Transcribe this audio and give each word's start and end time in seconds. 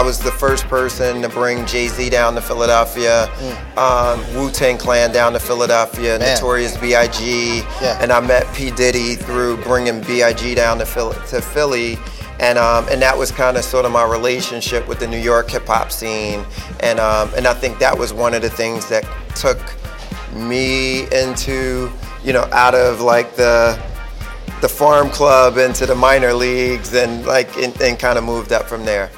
I 0.00 0.02
was 0.02 0.18
the 0.18 0.32
first 0.32 0.66
person 0.66 1.20
to 1.20 1.28
bring 1.28 1.66
Jay 1.66 1.86
Z 1.88 2.08
down 2.08 2.34
to 2.34 2.40
Philadelphia, 2.40 3.28
um, 3.76 4.18
Wu 4.34 4.50
Tang 4.50 4.78
Clan 4.78 5.12
down 5.12 5.34
to 5.34 5.38
Philadelphia, 5.38 6.18
Man. 6.18 6.36
Notorious 6.36 6.74
B.I.G. 6.78 7.58
Yeah. 7.58 7.98
And 8.00 8.10
I 8.10 8.18
met 8.18 8.46
P. 8.54 8.70
Diddy 8.70 9.14
through 9.14 9.58
bringing 9.58 10.00
B.I.G. 10.00 10.54
down 10.54 10.78
to 10.78 10.86
Philly. 10.86 11.18
To 11.28 11.42
Philly. 11.42 11.98
And, 12.38 12.56
um, 12.56 12.86
and 12.90 13.02
that 13.02 13.18
was 13.18 13.30
kind 13.30 13.58
of 13.58 13.62
sort 13.62 13.84
of 13.84 13.92
my 13.92 14.04
relationship 14.04 14.88
with 14.88 15.00
the 15.00 15.06
New 15.06 15.18
York 15.18 15.50
hip 15.50 15.66
hop 15.66 15.92
scene. 15.92 16.46
And, 16.82 16.98
um, 16.98 17.30
and 17.36 17.46
I 17.46 17.52
think 17.52 17.78
that 17.80 17.98
was 17.98 18.14
one 18.14 18.32
of 18.32 18.40
the 18.40 18.48
things 18.48 18.88
that 18.88 19.04
took 19.36 19.60
me 20.32 21.02
into, 21.12 21.92
you 22.24 22.32
know, 22.32 22.48
out 22.52 22.74
of 22.74 23.02
like 23.02 23.36
the, 23.36 23.78
the 24.62 24.68
farm 24.68 25.10
club 25.10 25.58
into 25.58 25.84
the 25.84 25.94
minor 25.94 26.32
leagues 26.32 26.94
and 26.94 27.26
like 27.26 27.54
and, 27.58 27.78
and 27.82 27.98
kind 27.98 28.16
of 28.16 28.24
moved 28.24 28.50
up 28.50 28.66
from 28.66 28.86
there. 28.86 29.10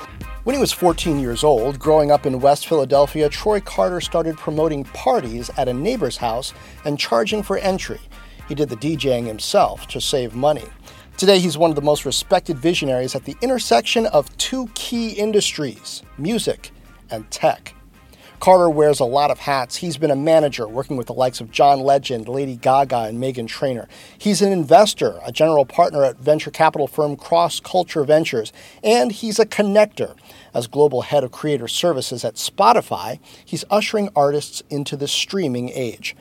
When 0.45 0.57
he 0.57 0.61
was 0.61 0.73
14 0.73 1.21
years 1.21 1.45
old, 1.45 1.79
growing 1.79 2.11
up 2.11 2.27
in 2.27 2.41
West 2.41 2.67
Philadelphia, 2.67 3.29
Troy 3.29 3.61
Carter 3.61 4.01
started 4.01 4.37
promoting 4.37 4.83
parties 4.83 5.53
at 5.57 5.69
a 5.69 5.73
neighbor's 5.73 6.17
house 6.17 6.53
and 6.85 6.99
charging 6.99 7.45
for 7.45 7.59
entry. 7.59 8.01
He 8.49 8.57
did 8.57 8.69
the 8.69 8.77
DJing 8.77 9.25
himself 9.25 9.87
to 9.87 10.01
save 10.01 10.35
money. 10.35 10.65
Today, 11.17 11.39
he's 11.39 11.57
one 11.57 11.71
of 11.71 11.77
the 11.77 11.83
most 11.83 12.05
respected 12.05 12.59
visionaries 12.59 13.15
at 13.15 13.25
the 13.25 13.37
intersection 13.41 14.07
of 14.07 14.37
two 14.37 14.67
key 14.75 15.11
industries 15.11 16.03
music 16.19 16.73
and 17.13 17.31
tech. 17.31 17.73
Carter 18.43 18.69
wears 18.69 18.99
a 18.99 19.05
lot 19.05 19.31
of 19.31 19.39
hats. 19.39 19.77
He's 19.77 19.97
been 19.97 20.11
a 20.11 20.17
manager 20.17 20.67
working 20.67 20.97
with 20.97 21.07
the 21.07 21.13
likes 21.13 21.41
of 21.41 21.53
John 21.53 21.79
Legend, 21.79 22.27
Lady 22.27 22.57
Gaga, 22.57 23.03
and 23.03 23.23
Meghan 23.23 23.47
Trainor. 23.47 23.87
He's 24.19 24.43
an 24.43 24.51
investor, 24.51 25.21
a 25.25 25.31
general 25.31 25.65
partner 25.65 26.03
at 26.03 26.17
venture 26.17 26.51
capital 26.51 26.89
firm 26.89 27.15
Cross 27.15 27.61
Culture 27.61 28.03
Ventures, 28.03 28.53
and 28.83 29.13
he's 29.13 29.39
a 29.39 29.47
connector. 29.47 30.17
As 30.53 30.67
global 30.67 31.03
head 31.03 31.23
of 31.23 31.31
creator 31.31 31.69
services 31.69 32.25
at 32.25 32.35
Spotify, 32.35 33.21
he's 33.45 33.65
ushering 33.71 34.09
artists 34.17 34.61
into 34.69 34.97
the 34.97 35.07
streaming 35.07 35.69
age. 35.69 36.17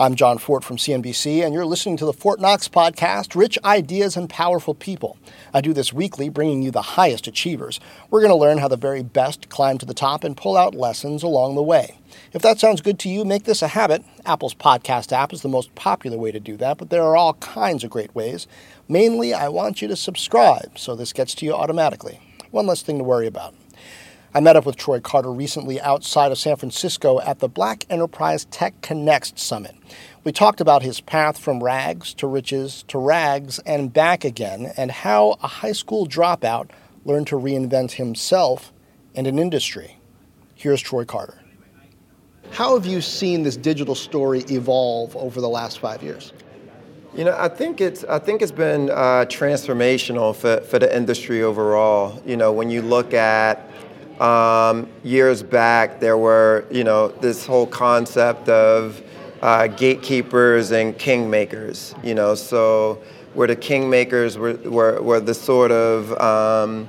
I'm 0.00 0.14
Jon 0.14 0.38
Fortt 0.38 0.62
from 0.62 0.76
CNBC, 0.76 1.44
and 1.44 1.52
you're 1.52 1.66
listening 1.66 1.96
to 1.96 2.04
the 2.04 2.12
Fortt 2.12 2.38
Knox 2.38 2.68
podcast, 2.68 3.34
Rich 3.34 3.58
Ideas 3.64 4.16
and 4.16 4.30
Powerful 4.30 4.72
People. 4.72 5.18
I 5.52 5.60
do 5.60 5.72
this 5.72 5.92
weekly, 5.92 6.28
bringing 6.28 6.62
you 6.62 6.70
the 6.70 6.82
highest 6.82 7.26
achievers. 7.26 7.80
We're 8.08 8.20
going 8.20 8.30
to 8.30 8.36
learn 8.36 8.58
how 8.58 8.68
the 8.68 8.76
very 8.76 9.02
best 9.02 9.48
climb 9.48 9.76
to 9.78 9.86
the 9.86 9.94
top 9.94 10.22
and 10.22 10.36
pull 10.36 10.56
out 10.56 10.72
lessons 10.72 11.24
along 11.24 11.56
the 11.56 11.64
way. 11.64 11.98
If 12.32 12.42
that 12.42 12.60
sounds 12.60 12.80
good 12.80 13.00
to 13.00 13.08
you, 13.08 13.24
make 13.24 13.42
this 13.42 13.60
a 13.60 13.66
habit. 13.66 14.04
Apple's 14.24 14.54
podcast 14.54 15.10
app 15.10 15.32
is 15.32 15.42
the 15.42 15.48
most 15.48 15.74
popular 15.74 16.16
way 16.16 16.30
to 16.30 16.38
do 16.38 16.56
that, 16.58 16.78
but 16.78 16.90
there 16.90 17.02
are 17.02 17.16
all 17.16 17.34
kinds 17.34 17.82
of 17.82 17.90
great 17.90 18.14
ways. 18.14 18.46
Mainly, 18.86 19.34
I 19.34 19.48
want 19.48 19.82
you 19.82 19.88
to 19.88 19.96
subscribe 19.96 20.78
so 20.78 20.94
this 20.94 21.12
gets 21.12 21.34
to 21.34 21.44
you 21.44 21.54
automatically. 21.54 22.20
One 22.52 22.68
less 22.68 22.82
thing 22.82 22.98
to 22.98 23.04
worry 23.04 23.26
about. 23.26 23.52
I 24.34 24.40
met 24.40 24.56
up 24.56 24.66
with 24.66 24.76
Troy 24.76 25.00
Carter 25.00 25.32
recently 25.32 25.80
outside 25.80 26.30
of 26.30 26.38
San 26.38 26.56
Francisco 26.56 27.18
at 27.20 27.38
the 27.38 27.48
Black 27.48 27.86
Enterprise 27.88 28.44
Tech 28.46 28.78
Connect 28.82 29.38
Summit. 29.38 29.74
We 30.22 30.32
talked 30.32 30.60
about 30.60 30.82
his 30.82 31.00
path 31.00 31.38
from 31.38 31.64
rags 31.64 32.12
to 32.14 32.26
riches 32.26 32.84
to 32.88 32.98
rags 32.98 33.58
and 33.60 33.90
back 33.90 34.24
again, 34.24 34.72
and 34.76 34.90
how 34.90 35.38
a 35.42 35.46
high 35.46 35.72
school 35.72 36.06
dropout 36.06 36.68
learned 37.06 37.26
to 37.28 37.36
reinvent 37.36 37.92
himself 37.92 38.70
and 39.14 39.26
an 39.26 39.38
industry. 39.38 39.96
Here's 40.54 40.82
Troy 40.82 41.06
Carter. 41.06 41.40
How 42.50 42.74
have 42.74 42.84
you 42.84 43.00
seen 43.00 43.44
this 43.44 43.56
digital 43.56 43.94
story 43.94 44.40
evolve 44.50 45.16
over 45.16 45.40
the 45.40 45.48
last 45.48 45.78
five 45.78 46.02
years? 46.02 46.34
You 47.14 47.24
know, 47.24 47.36
I 47.38 47.48
think 47.48 47.80
it's 47.80 48.04
I 48.04 48.18
think 48.18 48.42
it's 48.42 48.52
been 48.52 48.90
uh, 48.90 49.24
transformational 49.26 50.36
for, 50.36 50.60
for 50.60 50.78
the 50.78 50.94
industry 50.94 51.42
overall. 51.42 52.22
You 52.26 52.36
know, 52.36 52.52
when 52.52 52.68
you 52.68 52.82
look 52.82 53.14
at 53.14 53.67
um, 54.20 54.88
years 55.04 55.42
back, 55.42 56.00
there 56.00 56.18
were 56.18 56.66
you 56.70 56.84
know 56.84 57.08
this 57.08 57.46
whole 57.46 57.66
concept 57.66 58.48
of 58.48 59.02
uh, 59.42 59.68
gatekeepers 59.68 60.72
and 60.72 60.96
kingmakers. 60.98 61.92
You 62.04 62.14
know, 62.14 62.34
so 62.34 63.02
where 63.34 63.46
the 63.46 63.56
kingmakers 63.56 64.36
were 64.36 64.54
were, 64.68 65.00
were 65.02 65.20
the 65.20 65.34
sort 65.34 65.70
of 65.70 66.12
um, 66.20 66.88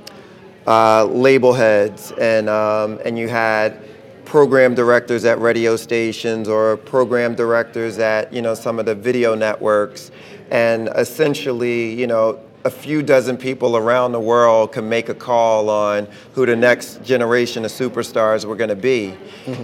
uh, 0.66 1.04
label 1.04 1.52
heads, 1.52 2.12
and 2.12 2.48
um, 2.48 2.98
and 3.04 3.18
you 3.18 3.28
had 3.28 3.80
program 4.24 4.74
directors 4.74 5.24
at 5.24 5.40
radio 5.40 5.74
stations 5.74 6.48
or 6.48 6.76
program 6.76 7.34
directors 7.34 7.98
at 7.98 8.32
you 8.32 8.42
know 8.42 8.54
some 8.54 8.78
of 8.78 8.86
the 8.86 8.94
video 8.94 9.34
networks, 9.34 10.10
and 10.50 10.88
essentially 10.96 11.92
you 11.94 12.06
know 12.06 12.40
a 12.64 12.70
few 12.70 13.02
dozen 13.02 13.36
people 13.36 13.76
around 13.76 14.12
the 14.12 14.20
world 14.20 14.72
can 14.72 14.88
make 14.88 15.08
a 15.08 15.14
call 15.14 15.70
on 15.70 16.06
who 16.34 16.44
the 16.44 16.56
next 16.56 17.02
generation 17.02 17.64
of 17.64 17.70
superstars 17.70 18.44
were 18.44 18.56
going 18.56 18.70
to 18.70 18.76
be, 18.76 19.16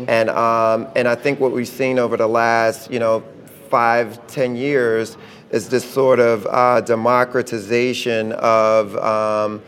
and 0.08 0.30
um, 0.30 0.88
and 0.96 1.06
I 1.06 1.14
think 1.14 1.38
what 1.40 1.52
we've 1.52 1.68
seen 1.68 1.98
over 1.98 2.16
the 2.16 2.26
last 2.26 2.90
you 2.90 2.98
know 2.98 3.22
five 3.68 4.26
ten 4.26 4.56
years 4.56 5.16
is 5.50 5.68
this 5.68 5.88
sort 5.88 6.20
of 6.20 6.46
uh, 6.46 6.80
democratization 6.80 8.32
of. 8.32 8.96
Um, 8.96 9.62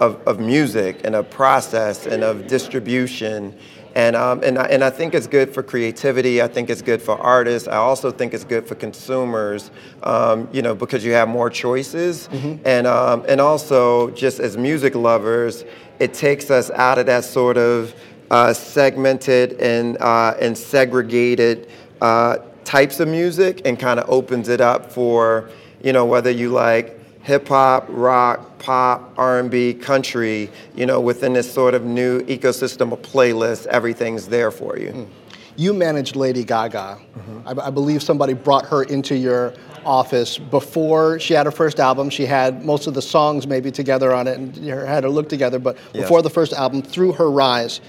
of, 0.00 0.20
of 0.26 0.40
music 0.40 1.00
and 1.04 1.14
of 1.14 1.30
process 1.30 2.06
and 2.06 2.24
of 2.24 2.48
distribution. 2.48 3.56
And, 3.94 4.16
um, 4.16 4.42
and, 4.42 4.58
I, 4.58 4.64
and 4.66 4.82
I 4.82 4.90
think 4.90 5.14
it's 5.14 5.28
good 5.28 5.54
for 5.54 5.62
creativity. 5.62 6.42
I 6.42 6.48
think 6.48 6.68
it's 6.68 6.82
good 6.82 7.00
for 7.00 7.16
artists. 7.16 7.68
I 7.68 7.76
also 7.76 8.10
think 8.10 8.34
it's 8.34 8.44
good 8.44 8.66
for 8.66 8.74
consumers, 8.74 9.70
um, 10.02 10.48
you 10.52 10.62
know, 10.62 10.74
because 10.74 11.04
you 11.04 11.12
have 11.12 11.28
more 11.28 11.48
choices. 11.48 12.28
And, 12.64 12.86
um, 12.86 13.24
and 13.28 13.40
also, 13.40 14.10
just 14.10 14.40
as 14.40 14.56
music 14.56 14.96
lovers, 14.96 15.64
it 16.00 16.12
takes 16.12 16.50
us 16.50 16.70
out 16.72 16.98
of 16.98 17.06
that 17.06 17.24
sort 17.24 17.56
of 17.56 17.94
uh, 18.30 18.52
segmented 18.52 19.52
and, 19.60 19.96
uh, 19.98 20.34
and 20.40 20.58
segregated 20.58 21.68
uh, 22.00 22.38
types 22.64 22.98
of 22.98 23.06
music 23.06 23.62
and 23.64 23.78
kind 23.78 24.00
of 24.00 24.10
opens 24.10 24.48
it 24.48 24.60
up 24.60 24.90
for, 24.90 25.50
you 25.82 25.92
know, 25.92 26.04
whether 26.04 26.30
you 26.30 26.50
like 26.50 26.98
hip 27.24 27.48
hop, 27.48 27.86
rock, 27.88 28.58
pop, 28.58 29.12
R&B, 29.16 29.74
country, 29.74 30.50
you 30.76 30.84
know, 30.86 31.00
within 31.00 31.32
this 31.32 31.50
sort 31.52 31.74
of 31.74 31.82
new 31.84 32.20
ecosystem 32.26 32.92
of 32.92 33.00
playlists, 33.00 33.66
everything's 33.66 34.28
there 34.28 34.50
for 34.50 34.78
you. 34.78 34.90
Mm. 34.90 35.08
You 35.56 35.72
managed 35.72 36.16
Lady 36.16 36.44
Gaga. 36.44 36.98
Mm-hmm. 37.16 37.48
I, 37.60 37.66
I 37.66 37.70
believe 37.70 38.02
somebody 38.02 38.34
brought 38.34 38.66
her 38.66 38.82
into 38.82 39.16
your 39.16 39.54
office 39.86 40.36
before 40.36 41.18
she 41.18 41.32
had 41.32 41.46
her 41.46 41.52
first 41.52 41.80
album. 41.80 42.10
She 42.10 42.26
had 42.26 42.64
most 42.64 42.86
of 42.86 42.94
the 42.94 43.02
songs 43.02 43.46
maybe 43.46 43.70
together 43.70 44.12
on 44.12 44.26
it 44.26 44.38
and 44.38 44.56
had 44.56 45.04
her 45.04 45.10
look 45.10 45.28
together, 45.28 45.58
but 45.58 45.76
Yes. 45.92 46.02
before 46.02 46.20
the 46.22 46.30
first 46.30 46.52
album, 46.52 46.82
through 46.82 47.12
her 47.12 47.30
rise. 47.30 47.80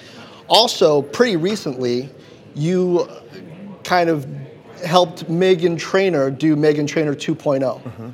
Also, 0.47 1.01
pretty 1.01 1.35
recently, 1.35 2.09
you 2.53 3.09
kind 3.83 4.09
of 4.09 4.25
helped 4.85 5.25
Meghan 5.29 5.77
Trainor 5.77 6.29
do 6.31 6.55
Meghan 6.55 6.87
Trainor 6.87 7.15
2.0. 7.15 8.13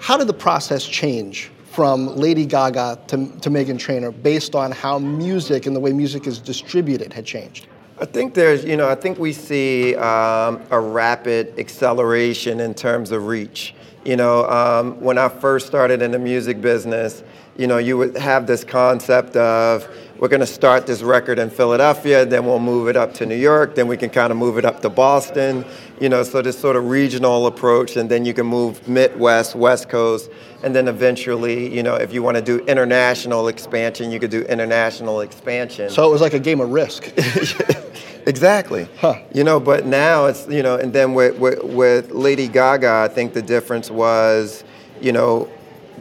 How 0.00 0.16
did 0.16 0.26
the 0.26 0.34
process 0.34 0.86
change 0.86 1.50
from 1.64 2.16
Lady 2.16 2.46
Gaga 2.46 2.98
to, 3.08 3.16
to 3.40 3.50
Meghan 3.50 3.78
Trainor 3.78 4.10
based 4.10 4.54
on 4.54 4.72
how 4.72 4.98
music 4.98 5.66
and 5.66 5.74
the 5.74 5.80
way 5.80 5.92
music 5.92 6.26
is 6.26 6.38
distributed 6.38 7.12
had 7.12 7.24
changed? 7.24 7.66
I 8.00 8.04
think 8.04 8.34
there's, 8.34 8.64
you 8.64 8.76
know, 8.76 8.88
I 8.88 8.94
think 8.94 9.18
we 9.18 9.32
see 9.32 9.96
um, 9.96 10.62
a 10.70 10.78
rapid 10.78 11.58
acceleration 11.58 12.60
in 12.60 12.74
terms 12.74 13.10
of 13.10 13.26
reach. 13.26 13.74
You 14.04 14.16
know, 14.16 14.48
um, 14.48 15.00
when 15.00 15.18
I 15.18 15.28
first 15.28 15.66
started 15.66 16.02
in 16.02 16.12
the 16.12 16.18
music 16.18 16.60
business, 16.60 17.22
you 17.56 17.66
know, 17.66 17.78
you 17.78 17.98
would 17.98 18.16
have 18.16 18.46
this 18.46 18.62
concept 18.62 19.36
of 19.36 19.88
we're 20.18 20.28
going 20.28 20.40
to 20.40 20.46
start 20.46 20.86
this 20.86 21.02
record 21.02 21.38
in 21.38 21.50
Philadelphia, 21.50 22.24
then 22.24 22.44
we'll 22.46 22.58
move 22.58 22.88
it 22.88 22.96
up 22.96 23.14
to 23.14 23.26
New 23.26 23.36
York, 23.36 23.74
then 23.74 23.86
we 23.88 23.96
can 23.96 24.10
kind 24.10 24.30
of 24.30 24.36
move 24.36 24.58
it 24.58 24.64
up 24.64 24.80
to 24.82 24.88
Boston, 24.88 25.64
you 26.00 26.08
know, 26.08 26.22
so 26.22 26.40
this 26.40 26.58
sort 26.58 26.76
of 26.76 26.88
regional 26.88 27.46
approach, 27.46 27.96
and 27.96 28.08
then 28.08 28.24
you 28.24 28.32
can 28.32 28.46
move 28.46 28.86
Midwest, 28.88 29.54
West 29.54 29.88
Coast, 29.88 30.30
and 30.62 30.74
then 30.74 30.88
eventually, 30.88 31.72
you 31.72 31.82
know, 31.82 31.94
if 31.94 32.12
you 32.12 32.22
want 32.22 32.36
to 32.36 32.42
do 32.42 32.58
international 32.66 33.48
expansion, 33.48 34.10
you 34.10 34.18
could 34.20 34.30
do 34.30 34.42
international 34.42 35.20
expansion. 35.20 35.90
So 35.90 36.08
it 36.08 36.12
was 36.12 36.20
like 36.20 36.34
a 36.34 36.40
game 36.40 36.60
of 36.60 36.70
risk. 36.70 37.12
Exactly. 38.28 38.86
Huh. 39.00 39.22
You 39.32 39.42
know, 39.42 39.58
but 39.58 39.86
now 39.86 40.26
it's 40.26 40.46
you 40.48 40.62
know, 40.62 40.76
and 40.76 40.92
then 40.92 41.14
with, 41.14 41.38
with 41.38 41.64
with 41.64 42.10
Lady 42.10 42.46
Gaga, 42.46 42.90
I 42.90 43.08
think 43.08 43.32
the 43.32 43.40
difference 43.40 43.90
was, 43.90 44.64
you 45.00 45.12
know, 45.12 45.48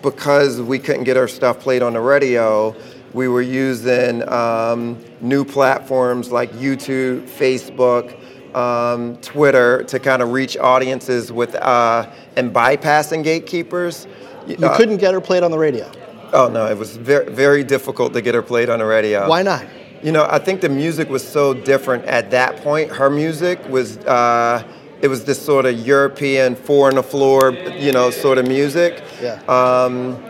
because 0.02 0.60
we 0.60 0.78
couldn't 0.78 1.06
get 1.06 1.16
our 1.16 1.30
stuff 1.30 1.62
played 1.62 1.82
on 1.82 1.94
the 1.94 2.02
radio, 2.02 2.76
we 3.14 3.30
were 3.30 3.42
using 3.42 4.28
um, 4.28 5.02
new 5.22 5.46
platforms 5.46 6.30
like 6.30 6.52
YouTube, 6.52 7.22
Facebook, 7.30 8.14
um, 8.54 9.16
Twitter 9.22 9.84
to 9.86 9.98
kind 9.98 10.22
of 10.22 10.34
reach 10.34 10.58
audiences 10.58 11.32
with 11.32 11.56
uh, 11.56 12.12
and 12.36 12.54
bypassing 12.54 13.24
gatekeepers. 13.24 14.06
You 14.46 14.58
couldn't 14.76 14.98
get 14.98 15.14
her 15.14 15.22
played 15.22 15.44
on 15.44 15.52
the 15.52 15.58
radio. 15.58 15.90
Oh 16.34 16.50
no, 16.50 16.68
it 16.68 16.78
was 16.78 16.98
very 16.98 17.32
very 17.32 17.64
difficult 17.64 18.12
to 18.12 18.22
get 18.22 18.36
her 18.36 18.42
played 18.42 18.70
on 18.70 18.80
the 18.80 18.86
radio. 18.86 19.30
Why 19.30 19.44
not? 19.44 19.66
You 20.04 20.12
know, 20.12 20.28
I 20.30 20.38
think 20.40 20.62
the 20.62 20.70
music 20.70 21.10
was 21.10 21.28
so 21.28 21.54
different 21.54 22.06
at 22.06 22.32
that 22.32 22.58
point. 22.58 22.92
Her 22.92 23.10
music 23.10 23.60
was, 23.68 23.98
uh, 24.00 24.64
it 25.02 25.08
was 25.08 25.26
this 25.26 25.44
sort 25.44 25.66
of 25.66 25.80
European, 25.86 26.56
four 26.56 26.88
on 26.88 26.96
the 26.96 27.04
floor, 27.04 27.52
you 27.52 27.92
know, 27.92 28.12
sort 28.12 28.38
of 28.38 28.48
music. 28.48 29.04
Yeah. 29.22 29.42
Um, 29.48 30.24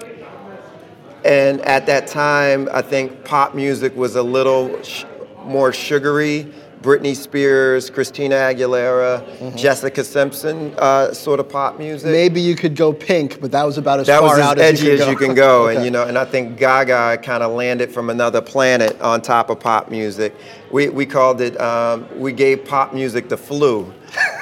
and 1.25 1.59
at 1.61 1.85
that 1.87 2.07
time, 2.07 2.69
I 2.71 2.81
think 2.81 3.25
pop 3.25 3.55
music 3.55 3.95
was 3.95 4.15
a 4.15 4.23
little 4.23 4.81
sh- 4.83 5.03
more 5.43 5.73
sugary. 5.73 6.53
Britney 6.81 7.15
Spears, 7.15 7.89
Christina 7.89 8.35
Aguilera, 8.35 9.25
mm-hmm. 9.25 9.57
Jessica 9.57 10.03
Simpson, 10.03 10.74
uh, 10.77 11.13
sort 11.13 11.39
of 11.39 11.50
pop 11.50 11.79
music. 11.79 12.12
Maybe 12.12 12.39
you 12.39 12.56
could 12.56 12.75
go 12.75 12.94
Pink, 12.94 13.41
but 13.41 13.51
that 13.51 13.63
was 13.63 13.77
about 13.77 14.00
as 14.00 14.07
that 14.07 14.19
far 14.19 14.29
was 14.29 14.39
out 14.39 14.59
as 14.59 14.74
edgy 14.74 14.91
as 14.91 15.00
you, 15.00 15.06
as 15.06 15.09
you 15.09 15.15
can 15.15 15.33
go. 15.33 15.68
okay. 15.68 15.75
And 15.75 15.85
you 15.85 15.91
know, 15.91 16.06
and 16.06 16.18
I 16.18 16.25
think 16.25 16.57
Gaga 16.57 17.19
kind 17.24 17.44
of 17.44 17.51
landed 17.53 17.91
from 17.91 18.09
another 18.09 18.41
planet 18.41 19.00
on 19.01 19.21
top 19.21 19.50
of 19.50 19.59
pop 19.59 19.89
music. 19.89 20.35
We 20.71 20.89
we 20.89 21.06
called 21.06 21.41
it. 21.41 21.59
Um, 21.59 22.07
we 22.19 22.31
gave 22.31 22.65
pop 22.65 22.94
music 22.94 23.29
the 23.29 23.38
flu. 23.38 23.94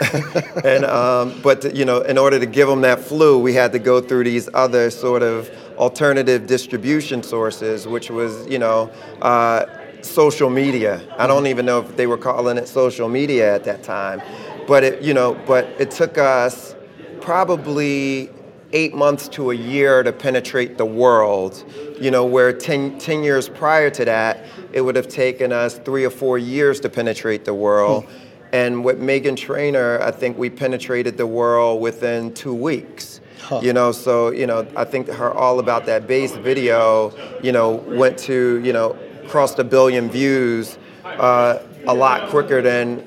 and 0.64 0.86
um, 0.86 1.40
but 1.42 1.76
you 1.76 1.86
know, 1.86 2.02
in 2.02 2.18
order 2.18 2.40
to 2.40 2.46
give 2.46 2.68
them 2.68 2.82
that 2.82 3.00
flu, 3.00 3.40
we 3.40 3.54
had 3.54 3.72
to 3.72 3.80
go 3.80 4.02
through 4.02 4.26
these 4.26 4.48
other 4.54 4.90
sort 4.90 5.24
of 5.24 5.50
alternative 5.78 6.48
distribution 6.48 7.24
sources, 7.24 7.88
which 7.88 8.10
was, 8.10 8.48
you 8.48 8.60
know, 8.60 8.92
uh, 9.22 9.66
social 10.06 10.50
media. 10.50 11.02
I 11.18 11.28
don't 11.28 11.48
even 11.48 11.66
know 11.66 11.80
if 11.80 11.96
they 11.96 12.08
were 12.08 12.18
calling 12.18 12.58
it 12.58 12.68
social 12.68 13.10
media 13.10 13.54
at 13.54 13.64
that 13.66 13.84
time, 13.84 14.22
but 14.68 14.84
it, 14.84 15.02
you 15.02 15.14
know, 15.14 15.34
but 15.46 15.66
it 15.80 15.92
took 15.92 16.18
us 16.18 16.76
probably 17.22 18.30
eight 18.74 18.94
months 18.94 19.28
to 19.30 19.52
a 19.52 19.56
year 19.56 20.04
to 20.04 20.12
penetrate 20.12 20.78
the 20.78 20.86
world. 20.86 21.64
You 22.00 22.12
know, 22.12 22.26
where 22.26 22.52
10, 22.52 23.00
10 23.00 23.24
years 23.24 23.50
prior 23.50 23.90
to 23.92 24.06
that, 24.06 24.46
it 24.74 24.82
would 24.82 24.96
have 24.96 25.08
taken 25.08 25.52
us 25.52 25.80
three 25.80 26.04
or 26.04 26.10
four 26.10 26.38
years 26.38 26.80
to 26.82 26.90
penetrate 26.90 27.46
the 27.46 27.54
world. 27.54 28.06
Hmm. 28.06 28.12
And 28.54 28.86
with 28.86 29.02
Meghan 29.02 29.36
Trainor, 29.36 30.02
I 30.02 30.12
think 30.12 30.38
we 30.38 30.50
penetrated 30.50 31.18
the 31.18 31.28
world 31.28 31.82
within 31.82 32.34
two 32.34 32.54
weeks. 32.54 33.22
Huh. 33.40 33.60
You 33.62 33.74
know, 33.74 33.92
so 33.92 34.32
you 34.32 34.48
know, 34.48 34.66
I 34.76 34.86
think 34.86 35.08
her 35.08 35.32
all 35.32 35.60
about 35.60 35.86
that 35.86 36.08
bass 36.08 36.36
video, 36.36 37.14
you 37.44 37.52
know, 37.52 37.76
went 37.88 38.18
to 38.20 38.62
you 38.64 38.74
know 38.74 38.98
crossed 39.28 39.60
a 39.60 39.64
billion 39.64 40.10
views 40.10 40.78
uh, 41.04 41.60
a 41.88 41.94
lot 41.94 42.30
quicker 42.30 42.62
than 42.62 43.06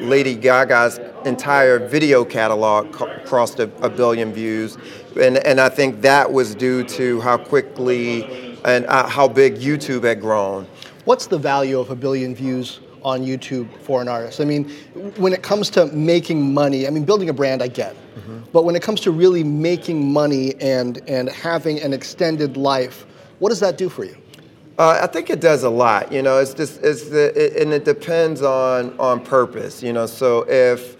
Lady 0.00 0.34
Gaga's 0.34 1.00
entire 1.24 1.78
video 1.78 2.24
catalog 2.24 2.92
crossed 2.92 3.58
a, 3.58 3.70
a, 3.82 3.88
billion 3.88 4.32
views, 4.32 4.76
and 5.20 5.38
and 5.38 5.60
I 5.60 5.68
think 5.68 6.00
that 6.02 6.32
was 6.32 6.54
due 6.54 6.84
to 6.84 7.20
how 7.20 7.36
quickly 7.36 8.56
and 8.64 8.86
uh, 8.86 9.08
how 9.08 9.28
big 9.28 9.56
YouTube 9.56 10.04
had 10.04 10.20
grown. 10.20 10.66
What's 11.04 11.26
the 11.26 11.38
value 11.38 11.78
of 11.78 11.90
a 11.90 11.96
billion 11.96 12.34
views 12.34 12.80
on 13.02 13.22
YouTube 13.22 13.72
for 13.78 14.02
an 14.02 14.08
artist? 14.08 14.40
I 14.40 14.44
mean, 14.44 14.68
when 15.16 15.32
it 15.32 15.42
comes 15.42 15.70
to 15.70 15.86
making 15.86 16.52
money, 16.52 16.86
I 16.86 16.90
mean, 16.90 17.04
building 17.04 17.28
a 17.28 17.32
brand, 17.32 17.62
I 17.62 17.68
get. 17.68 17.94
Mm-hmm. 17.94 18.40
But 18.52 18.64
when 18.64 18.76
it 18.76 18.82
comes 18.82 19.00
to 19.02 19.10
really 19.10 19.44
making 19.44 20.12
money 20.12 20.54
and, 20.60 21.00
and 21.08 21.28
having 21.28 21.80
an 21.80 21.92
extended 21.92 22.56
life, 22.56 23.06
what 23.38 23.50
does 23.50 23.60
that 23.60 23.78
do 23.78 23.88
for 23.88 24.04
you? 24.04 24.16
Uh, 24.78 25.00
I 25.02 25.08
think 25.08 25.28
it 25.28 25.40
does 25.40 25.64
a 25.64 25.68
lot. 25.68 26.12
You 26.12 26.22
know, 26.22 26.38
it's 26.38 26.54
just 26.54 26.80
it's 26.84 27.08
the 27.08 27.32
it, 27.36 27.60
and 27.60 27.72
it 27.72 27.84
depends 27.84 28.42
on 28.42 28.96
on 29.00 29.20
purpose. 29.24 29.82
You 29.82 29.92
know, 29.92 30.06
so 30.06 30.48
if 30.48 30.96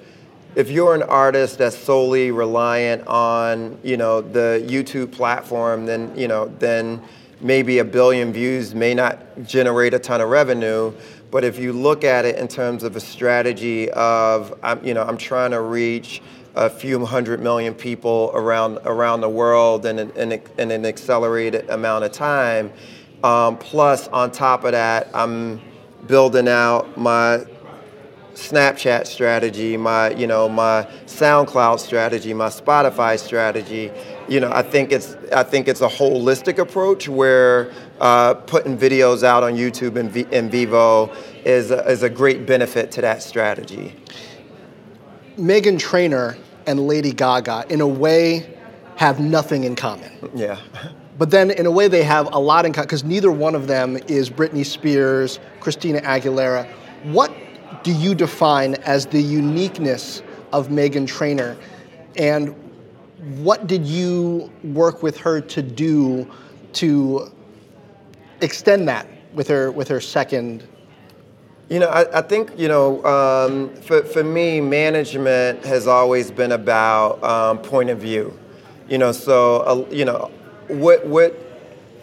if 0.57 0.69
you're 0.69 0.97
an 0.97 1.05
artist 1.05 1.59
that's 1.59 1.79
solely 1.79 2.33
reliant 2.33 3.07
on 3.07 3.79
you 3.85 3.97
know 3.97 4.21
the 4.21 4.67
YouTube 4.69 5.13
platform, 5.13 5.87
then 5.87 6.13
you 6.19 6.27
know 6.27 6.53
then 6.59 7.01
maybe 7.41 7.79
a 7.79 7.85
billion 7.85 8.33
views 8.33 8.75
may 8.75 8.95
not 8.95 9.21
generate 9.45 9.95
a 9.95 9.99
ton 10.01 10.21
of 10.21 10.29
revenue. 10.29 10.93
But 11.31 11.45
if 11.45 11.57
you 11.57 11.73
look 11.73 12.03
at 12.03 12.25
it 12.25 12.37
in 12.37 12.49
terms 12.49 12.83
of 12.83 12.97
a 12.97 13.01
strategy 13.01 13.91
of, 13.91 14.59
I'm, 14.63 14.85
you 14.85 14.95
know, 14.95 15.03
I'm 15.03 15.19
trying 15.19 15.51
to 15.51 15.61
reach 15.61 16.23
a 16.57 16.71
few 16.71 17.05
hundred 17.05 17.41
million 17.41 17.75
people 17.75 18.33
around 18.35 18.79
around 18.87 19.21
the 19.21 19.29
world 19.29 19.87
in 19.87 20.01
an, 20.01 20.11
in, 20.13 20.43
in 20.59 20.71
an 20.73 20.85
accelerated 20.85 21.71
amount 21.71 22.05
of 22.05 22.11
time. 22.11 22.73
Um, 23.25 23.59
plus, 23.59 24.09
on 24.09 24.31
top 24.31 24.65
of 24.65 24.73
that, 24.73 25.09
I'm 25.13 25.61
building 26.07 26.49
out 26.49 26.97
my 26.97 27.45
Snapchat 28.35 29.09
strategy, 29.09 29.77
my 29.77 30.11
you 30.11 30.29
know 30.29 30.49
my 30.49 30.89
SoundCloud 31.07 31.81
strategy, 31.81 32.33
my 32.33 32.49
Spotify 32.49 33.19
strategy. 33.19 33.91
You 34.29 34.39
know, 34.39 34.51
I 34.53 34.63
think 34.63 34.93
it's 34.93 35.17
I 35.35 35.43
think 35.43 35.67
it's 35.67 35.81
a 35.81 35.89
holistic 35.89 36.59
approach 36.59 37.09
where 37.09 37.73
uh, 38.01 38.35
putting 38.35 38.79
videos 38.79 39.25
out 39.25 39.43
on 39.43 39.55
YouTube 39.55 39.97
and, 39.97 40.09
v- 40.11 40.27
and 40.31 40.53
Vevo 40.53 41.13
is 41.45 41.73
a, 41.73 41.85
is 41.91 42.05
a 42.05 42.11
great 42.11 42.47
benefit 42.47 42.93
to 42.93 43.01
that 43.01 43.25
strategy. 43.25 43.97
Meghan 45.37 45.79
Trainor 45.79 46.37
and 46.69 46.87
Lady 46.87 47.13
Gaga, 47.13 47.65
in 47.69 47.81
a 47.81 47.89
way, 47.89 48.57
have 48.97 49.19
nothing 49.19 49.65
in 49.65 49.75
common. 49.75 50.13
Yeah. 50.35 50.61
But 51.19 51.31
then, 51.31 51.51
in 51.51 51.67
a 51.67 51.71
way, 51.71 51.89
they 51.89 52.05
have 52.05 52.33
a 52.33 52.39
lot 52.39 52.65
in 52.65 52.73
common 52.73 52.87
because 52.87 53.03
neither 53.03 53.33
one 53.33 53.57
of 53.57 53.67
them 53.67 53.97
is 54.07 54.31
Britney 54.31 54.65
Spears, 54.65 55.41
Christina 55.59 56.01
Aguilera. 56.03 56.71
What 57.05 57.33
do 57.83 57.93
you 57.93 58.15
define 58.15 58.75
as 58.77 59.07
the 59.07 59.21
uniqueness 59.21 60.23
of 60.53 60.69
Meghan 60.69 61.09
Trainor? 61.09 61.57
And 62.17 62.55
what 63.39 63.67
did 63.67 63.85
you 63.85 64.51
work 64.63 65.03
with 65.03 65.17
her 65.19 65.41
to 65.41 65.63
do 65.63 66.31
to 66.75 67.33
extend 68.41 68.89
that 68.89 69.09
with 69.35 69.49
her 69.49 69.73
with 69.73 69.89
her 69.89 70.01
second? 70.01 70.67
You 71.69 71.81
know, 71.81 71.89
I, 71.89 72.19
I 72.19 72.23
think 72.23 72.57
you 72.57 72.69
know 72.69 73.05
um, 73.05 73.75
for 73.83 74.05
for 74.05 74.23
me, 74.23 74.61
management 74.61 75.65
has 75.65 75.89
always 75.89 76.31
been 76.31 76.53
about 76.53 77.23
um, 77.25 77.59
point 77.59 77.91
of 77.91 77.99
view. 77.99 78.39
You 78.89 78.99
know, 78.99 79.13
so 79.13 79.57
uh, 79.63 79.85
you 79.91 80.05
know 80.05 80.31
what 80.69 81.07
what 81.07 81.45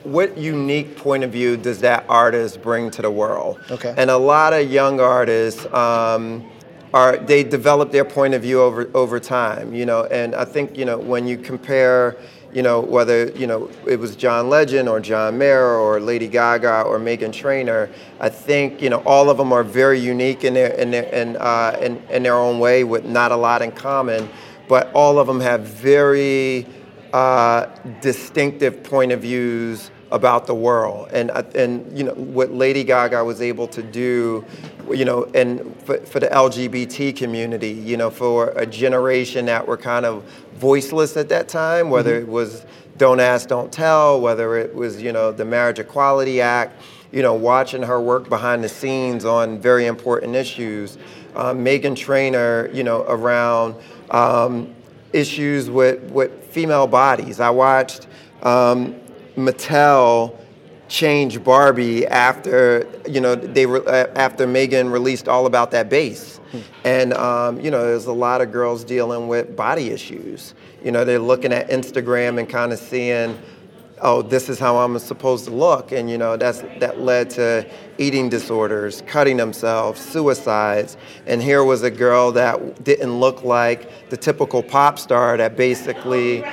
what 0.06 0.38
unique 0.38 0.96
point 0.98 1.24
of 1.24 1.32
view 1.32 1.58
does 1.58 1.80
that 1.80 2.06
artist 2.08 2.62
bring 2.62 2.92
to 2.92 3.02
the 3.02 3.10
world? 3.10 3.60
Okay. 3.72 3.94
And 3.98 4.10
a 4.12 4.18
lot 4.18 4.54
of 4.54 4.72
young 4.72 5.00
artists 5.00 5.66
um, 5.74 6.46
are 6.94 7.18
they 7.18 7.44
develop 7.44 7.92
their 7.92 8.06
point 8.06 8.34
of 8.34 8.42
view 8.42 8.62
over 8.62 8.90
over 8.94 9.20
time, 9.20 9.74
you 9.74 9.86
know. 9.86 10.06
And 10.06 10.36
I 10.36 10.46
think 10.46 10.78
you 10.78 10.86
know 10.86 10.98
when 10.98 11.28
you 11.28 11.38
compare, 11.38 12.18
you 12.54 12.62
know, 12.62 12.80
whether 12.80 13.28
you 13.32 13.48
know 13.48 13.70
it 13.88 14.00
was 14.00 14.16
John 14.16 14.50
Legend 14.50 14.88
or 14.88 15.00
John 15.00 15.38
Mayer 15.38 15.76
or 15.76 16.00
Lady 16.00 16.28
Gaga 16.28 16.84
or 16.84 17.00
Meghan 17.00 17.34
Trainor, 17.34 17.90
I 18.20 18.30
think 18.30 18.82
you 18.82 18.90
know 18.90 19.02
all 19.06 19.30
of 19.30 19.38
them 19.38 19.52
are 19.52 19.64
very 19.64 20.00
unique 20.00 20.44
in 20.44 20.54
their 20.54 20.72
in 20.74 20.92
their 20.92 21.04
in, 21.04 21.36
uh, 21.38 21.78
in, 21.82 22.02
in 22.10 22.24
their 22.24 22.36
own 22.36 22.60
way 22.60 22.84
with 22.84 23.06
not 23.06 23.32
a 23.32 23.36
lot 23.36 23.62
in 23.62 23.72
common, 23.72 24.30
but 24.68 24.92
all 24.94 25.18
of 25.20 25.28
them 25.28 25.40
have 25.42 25.62
very 25.62 26.68
uh, 27.16 27.74
distinctive 28.02 28.84
point 28.84 29.14
of 29.14 29.22
views 29.22 29.90
about 30.12 30.48
the 30.48 30.54
world. 30.54 31.08
And, 31.14 31.32
uh, 31.32 31.44
and 31.56 31.98
you 31.98 32.04
know, 32.04 32.14
what 32.14 32.52
Lady 32.52 32.84
Gaga 32.84 33.24
was 33.24 33.42
able 33.42 33.70
to 33.70 33.82
do, 33.82 34.44
you 34.92 35.06
know, 35.06 35.24
and 35.34 35.74
for, 35.86 35.98
for, 36.00 36.20
the 36.20 36.28
LGBT 36.28 37.16
community, 37.16 37.72
you 37.72 37.96
know, 37.96 38.10
for 38.10 38.50
a 38.58 38.66
generation 38.66 39.46
that 39.46 39.66
were 39.66 39.78
kind 39.78 40.06
of 40.06 40.26
voiceless 40.56 41.16
at 41.16 41.30
that 41.30 41.48
time, 41.48 41.90
whether 41.90 42.20
mm-hmm. 42.20 42.30
it 42.30 42.34
was 42.34 42.66
Don't 42.98 43.22
Ask, 43.22 43.48
Don't 43.48 43.72
Tell, 43.72 44.20
whether 44.20 44.58
it 44.58 44.76
was, 44.76 45.02
you 45.02 45.14
know, 45.14 45.32
the 45.32 45.46
Marriage 45.46 45.80
Equality 45.80 46.42
Act, 46.42 46.82
you 47.14 47.22
know, 47.22 47.34
watching 47.34 47.82
her 47.82 48.02
work 48.02 48.28
behind 48.28 48.62
the 48.62 48.68
scenes 48.70 49.24
on 49.24 49.58
very 49.58 49.86
important 49.86 50.36
issues. 50.36 50.98
Um, 51.34 51.64
Meghan 51.64 51.96
Trainor, 51.96 52.70
you 52.74 52.84
know, 52.84 53.04
around 53.08 53.76
um, 54.12 54.75
issues 55.16 55.70
with, 55.70 56.02
with 56.12 56.32
female 56.46 56.88
bodies. 56.88 57.40
I 57.40 57.50
watched 57.50 58.08
um, 58.44 58.96
Mattel 59.36 60.38
change 60.88 61.44
Barbie 61.44 62.06
after 62.06 62.88
you 63.10 63.20
know 63.20 63.36
they 63.36 63.66
uh, 63.66 64.08
after 64.16 64.46
Meghan 64.46 64.92
released 64.92 65.28
all 65.28 65.46
about 65.46 65.72
that 65.72 65.90
bass, 65.90 66.38
hmm. 66.52 66.60
and 66.84 67.14
um, 67.14 67.60
you 67.60 67.72
know 67.72 67.86
there's 67.86 68.06
a 68.06 68.14
lot 68.14 68.42
of 68.42 68.52
girls 68.52 68.84
dealing 68.84 69.28
with 69.28 69.56
body 69.56 69.90
issues. 69.90 70.54
You 70.84 70.92
know 70.92 71.04
they're 71.04 71.20
looking 71.20 71.52
at 71.52 71.70
Instagram 71.70 72.40
and 72.40 72.48
kind 72.48 72.72
of 72.72 72.80
seeing 72.80 73.38
oh, 74.06 74.22
this 74.22 74.50
is 74.50 74.60
how 74.60 74.78
I'm 74.78 74.98
supposed 75.00 75.46
to 75.46 75.52
look. 75.52 75.92
And, 75.92 76.08
you 76.08 76.18
know, 76.18 76.38
that's, 76.38 76.62
that 76.80 77.02
led 77.02 77.32
to 77.32 77.68
eating 77.98 78.30
disorders, 78.30 79.02
cutting 79.08 79.36
themselves, 79.36 80.00
suicides. 80.00 80.96
And 81.26 81.42
here 81.42 81.64
was 81.64 81.82
a 81.82 81.90
girl 81.90 82.32
that 82.34 82.84
didn't 82.84 83.20
look 83.20 83.44
like 83.44 84.10
the 84.12 84.18
typical 84.18 84.62
pop 84.62 85.00
star 85.00 85.38
that 85.38 85.58
basically, 85.58 86.46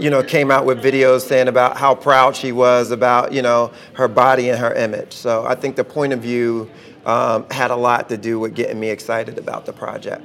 you 0.00 0.10
know, 0.10 0.20
came 0.20 0.50
out 0.50 0.66
with 0.66 0.82
videos 0.82 1.20
saying 1.20 1.46
about 1.46 1.76
how 1.76 1.94
proud 1.94 2.34
she 2.34 2.50
was 2.50 2.90
about, 2.90 3.32
you 3.32 3.40
know, 3.40 3.70
her 3.92 4.08
body 4.08 4.50
and 4.50 4.58
her 4.58 4.74
image. 4.74 5.12
So 5.12 5.46
I 5.46 5.54
think 5.54 5.76
the 5.76 5.84
point 5.84 6.12
of 6.12 6.18
view 6.18 6.68
um, 7.04 7.48
had 7.52 7.70
a 7.70 7.76
lot 7.76 8.08
to 8.08 8.16
do 8.16 8.40
with 8.40 8.56
getting 8.56 8.80
me 8.80 8.90
excited 8.90 9.38
about 9.38 9.64
the 9.64 9.72
project. 9.72 10.24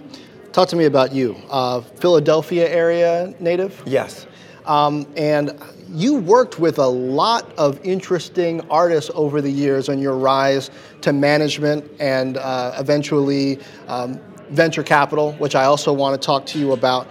Talk 0.51 0.67
to 0.69 0.75
me 0.75 0.85
about 0.85 1.13
you. 1.13 1.37
Uh, 1.51 1.81
Philadelphia 1.81 2.67
area 2.67 3.35
native? 3.39 3.81
Yes. 3.85 4.25
Um, 4.65 5.07
and 5.15 5.59
you 5.89 6.15
worked 6.15 6.59
with 6.59 6.77
a 6.77 6.87
lot 6.87 7.51
of 7.57 7.83
interesting 7.83 8.61
artists 8.69 9.11
over 9.13 9.41
the 9.41 9.51
years 9.51 9.89
on 9.89 9.99
your 9.99 10.15
rise 10.15 10.69
to 11.01 11.13
management 11.13 11.89
and 11.99 12.37
uh, 12.37 12.75
eventually 12.77 13.59
um, 13.87 14.19
venture 14.49 14.83
capital, 14.83 15.33
which 15.33 15.55
I 15.55 15.65
also 15.65 15.91
want 15.91 16.19
to 16.19 16.25
talk 16.25 16.45
to 16.47 16.59
you 16.59 16.73
about. 16.73 17.07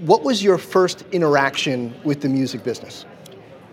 What 0.00 0.22
was 0.22 0.42
your 0.42 0.58
first 0.58 1.04
interaction 1.12 1.94
with 2.04 2.20
the 2.20 2.28
music 2.28 2.62
business? 2.64 3.06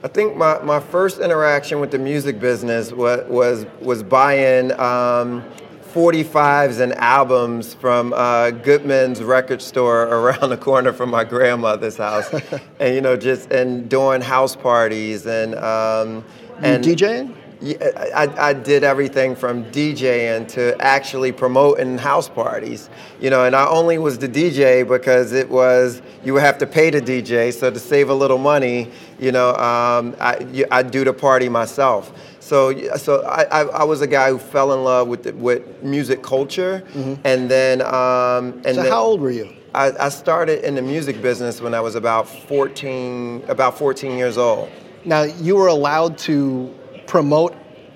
I 0.03 0.08
think 0.08 0.36
my, 0.36 0.60
my 0.60 0.80
first 0.80 1.20
interaction 1.20 1.80
with 1.80 1.91
the 1.91 2.00
music 2.00 2.39
business 2.39 2.91
was 2.91 3.27
was, 3.27 3.65
was 3.82 4.01
buying 4.01 4.72
um, 4.80 5.44
45s 5.93 6.79
and 6.79 6.93
albums 6.93 7.74
from 7.74 8.13
uh, 8.13 8.51
Goodman's 8.51 9.21
record 9.21 9.62
store 9.62 10.03
around 10.07 10.50
the 10.50 10.57
corner 10.57 10.93
from 10.93 11.10
my 11.10 11.24
grandmother's 11.24 11.98
house, 11.98 12.33
and 12.79 12.95
you 12.95 13.01
know 13.01 13.17
just 13.17 13.51
and 13.51 13.89
doing 13.89 14.21
house 14.21 14.55
parties 14.55 15.25
and 15.25 15.55
um, 15.55 16.24
and 16.62 16.83
DJing. 16.83 17.36
Yeah, 17.63 17.75
I, 18.15 18.50
I 18.50 18.53
did 18.53 18.83
everything 18.83 19.36
from 19.36 19.65
DJing 19.65 20.48
to 20.53 20.75
actually 20.81 21.31
promoting 21.31 22.00
house 22.00 22.27
parties, 22.27 22.89
you 23.19 23.29
know, 23.29 23.45
and 23.45 23.55
I 23.55 23.67
only 23.67 24.00
was 24.00 24.17
the 24.17 24.27
DJ 24.27 24.88
because 24.88 25.31
it 25.31 25.48
was, 25.48 26.01
you 26.24 26.33
would 26.33 26.41
have 26.41 26.57
to 26.57 26.65
pay 26.65 26.89
the 26.89 27.00
DJ, 27.00 27.53
so 27.53 27.69
to 27.69 27.77
save 27.77 28.10
a 28.10 28.15
little 28.15 28.39
money, 28.39 28.89
you 29.19 29.31
know, 29.31 29.50
um, 29.50 30.15
I, 30.19 30.65
I 30.71 30.81
do 30.81 31.03
the 31.03 31.13
party 31.13 31.50
myself. 31.50 32.12
So, 32.41 32.98
so 32.98 33.21
I, 33.21 33.43
I, 33.43 33.62
I, 33.62 33.83
was 33.83 34.01
a 34.01 34.07
guy 34.07 34.29
who 34.29 34.39
fell 34.39 34.74
in 34.74 34.83
love 34.83 35.07
with, 35.07 35.24
the, 35.24 35.33
with 35.33 35.83
music 35.83 36.24
culture, 36.24 36.83
mm-hmm. 36.93 37.21
and 37.24 37.50
then, 37.50 37.81
um, 37.81 38.62
and 38.65 38.75
so 38.75 38.83
then, 38.83 38.91
how 38.91 39.03
old 39.03 39.21
were 39.21 39.31
you? 39.31 39.55
I, 39.74 39.91
I 39.91 40.10
started 40.10 40.65
in 40.65 40.75
the 40.75 40.81
music 40.81 41.21
business 41.21 41.62
when 41.62 41.74
I 41.74 41.79
was 41.79 41.95
about 41.95 42.27
14, 42.27 43.45
about 43.48 43.77
14 43.77 44.17
years 44.17 44.38
old. 44.38 44.69
Now, 45.05 45.21
you 45.21 45.55
were 45.55 45.67
allowed 45.67 46.17
to 46.19 46.74
promote 47.07 47.55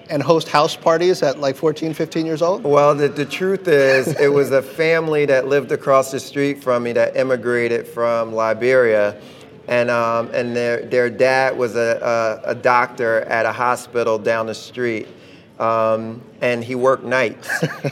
and 0.10 0.22
host 0.22 0.48
house 0.48 0.76
parties 0.76 1.24
at 1.24 1.40
like 1.40 1.56
14, 1.56 1.94
15 1.94 2.26
years 2.26 2.42
old? 2.42 2.64
Well, 2.64 2.96
the, 2.96 3.08
the 3.08 3.26
truth 3.26 3.68
is, 3.68 4.08
it 4.20 4.32
was 4.32 4.52
a 4.52 4.62
family 4.62 5.26
that 5.26 5.48
lived 5.48 5.72
across 5.72 6.12
the 6.12 6.20
street 6.20 6.64
from 6.64 6.84
me 6.84 6.94
that 6.94 7.16
immigrated 7.16 7.88
from 7.88 8.34
Liberia. 8.34 9.20
And, 9.68 9.90
um, 9.90 10.30
and 10.34 10.56
their, 10.56 10.86
their 10.86 11.10
dad 11.10 11.58
was 11.58 11.76
a, 11.76 12.42
a, 12.46 12.52
a, 12.52 12.56
doctor 12.56 13.22
at 13.22 13.46
a 13.46 13.52
hospital 13.52 14.20
down 14.20 14.46
the 14.46 14.54
street. 14.54 15.08
Um, 15.60 16.22
and 16.42 16.64
he 16.64 16.76
worked 16.76 17.04
nights. 17.04 17.50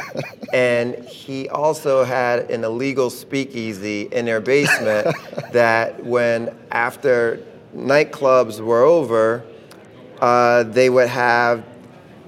and 0.53 0.96
he 1.06 1.50
also 1.50 2.03
had 2.03 2.51
an 2.51 2.63
illegal 2.63 3.10
speakeasy 3.10 4.03
in 4.12 4.25
their 4.25 4.42
basement 4.42 5.15
that 5.51 6.03
when 6.03 6.56
after 6.72 7.39
nightclubs 7.75 8.60
were 8.60 8.84
over, 8.84 9.44
uh, 10.22 10.63
they 10.63 10.89
would 10.89 11.10
have 11.10 11.65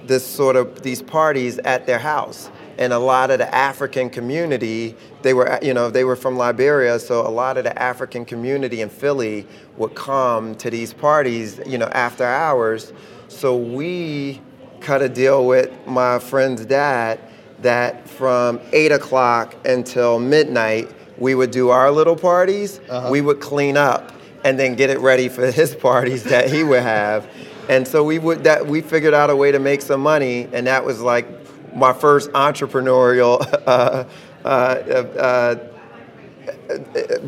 this 0.04 0.26
sort 0.26 0.56
of 0.56 0.82
these 0.82 1.02
parties 1.02 1.58
at 1.58 1.86
their 1.86 1.98
house 1.98 2.50
and 2.78 2.92
a 2.92 2.98
lot 2.98 3.30
of 3.30 3.38
the 3.38 3.54
African 3.54 4.10
community, 4.10 4.94
they 5.22 5.34
were, 5.34 5.58
you 5.62 5.74
know, 5.74 5.90
they 5.90 6.04
were 6.04 6.16
from 6.16 6.36
Liberia, 6.36 6.98
so 6.98 7.26
a 7.26 7.30
lot 7.30 7.56
of 7.56 7.64
the 7.64 7.80
African 7.80 8.24
community 8.24 8.80
in 8.80 8.88
Philly 8.88 9.46
would 9.76 9.94
come 9.94 10.54
to 10.56 10.70
these 10.70 10.92
parties, 10.92 11.60
you 11.66 11.78
know, 11.78 11.86
after 11.86 12.24
hours. 12.24 12.92
So 13.28 13.56
we 13.56 14.40
cut 14.80 15.02
a 15.02 15.08
deal 15.08 15.46
with 15.46 15.70
my 15.86 16.18
friend's 16.18 16.64
dad 16.66 17.20
that 17.60 18.08
from 18.08 18.60
eight 18.72 18.92
o'clock 18.92 19.54
until 19.66 20.18
midnight, 20.18 20.90
we 21.18 21.34
would 21.34 21.50
do 21.50 21.70
our 21.70 21.90
little 21.90 22.16
parties. 22.16 22.80
Uh-huh. 22.88 23.08
We 23.10 23.20
would 23.20 23.40
clean 23.40 23.76
up 23.76 24.12
and 24.44 24.58
then 24.58 24.74
get 24.74 24.90
it 24.90 25.00
ready 25.00 25.28
for 25.28 25.50
his 25.50 25.74
parties 25.88 26.24
that 26.24 26.50
he 26.50 26.62
would 26.62 26.82
have. 26.82 27.28
And 27.68 27.88
so 27.88 28.04
we 28.04 28.18
would 28.18 28.44
that 28.44 28.66
we 28.66 28.80
figured 28.80 29.14
out 29.14 29.30
a 29.30 29.34
way 29.34 29.50
to 29.50 29.58
make 29.58 29.82
some 29.82 30.00
money, 30.00 30.48
and 30.52 30.66
that 30.68 30.84
was 30.84 31.00
like 31.00 31.26
my 31.76 31.92
first 31.92 32.30
entrepreneurial 32.30 33.40
uh, 33.66 34.04
uh, 34.44 34.48
uh, 34.48 35.54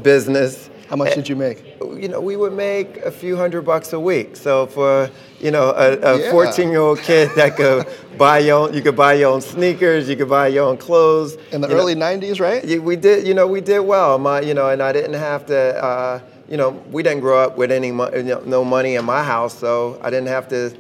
business. 0.02 0.70
How 0.88 0.96
much 0.96 1.14
did 1.14 1.28
you 1.28 1.36
make? 1.36 1.62
You 1.82 2.08
know, 2.08 2.20
we 2.20 2.36
would 2.36 2.54
make 2.54 2.96
a 2.98 3.10
few 3.10 3.36
hundred 3.36 3.62
bucks 3.62 3.92
a 3.92 4.00
week. 4.00 4.36
So 4.36 4.66
for 4.66 5.10
you 5.38 5.50
know 5.50 5.70
a 5.70 6.30
14 6.30 6.70
year 6.70 6.80
old 6.80 7.00
kid 7.00 7.30
that 7.36 7.56
could 7.56 7.86
buy 8.18 8.38
your 8.38 8.58
own, 8.58 8.74
you 8.74 8.80
could 8.80 8.96
buy 8.96 9.14
your 9.14 9.30
own 9.30 9.42
sneakers, 9.42 10.08
you 10.08 10.16
could 10.16 10.30
buy 10.30 10.48
your 10.48 10.64
own 10.64 10.78
clothes. 10.78 11.36
In 11.52 11.60
the 11.60 11.68
you 11.68 11.76
early 11.76 11.94
know, 11.94 12.06
90s, 12.06 12.40
right? 12.40 12.80
We 12.80 12.96
did. 12.96 13.26
You 13.26 13.34
know, 13.34 13.46
we 13.46 13.60
did 13.60 13.80
well. 13.80 14.18
My, 14.18 14.40
you 14.40 14.54
know, 14.54 14.70
and 14.70 14.82
I 14.82 14.92
didn't 14.92 15.14
have 15.14 15.44
to 15.46 15.84
uh, 15.84 16.20
you 16.48 16.56
know, 16.56 16.70
we 16.90 17.02
didn't 17.02 17.20
grow 17.20 17.38
up 17.38 17.58
with 17.58 17.70
any 17.70 17.92
mo- 17.92 18.08
no 18.46 18.64
money 18.64 18.94
in 18.94 19.04
my 19.04 19.22
house, 19.22 19.58
so 19.58 20.00
I 20.02 20.08
didn't 20.08 20.28
have 20.28 20.48
to 20.48 20.74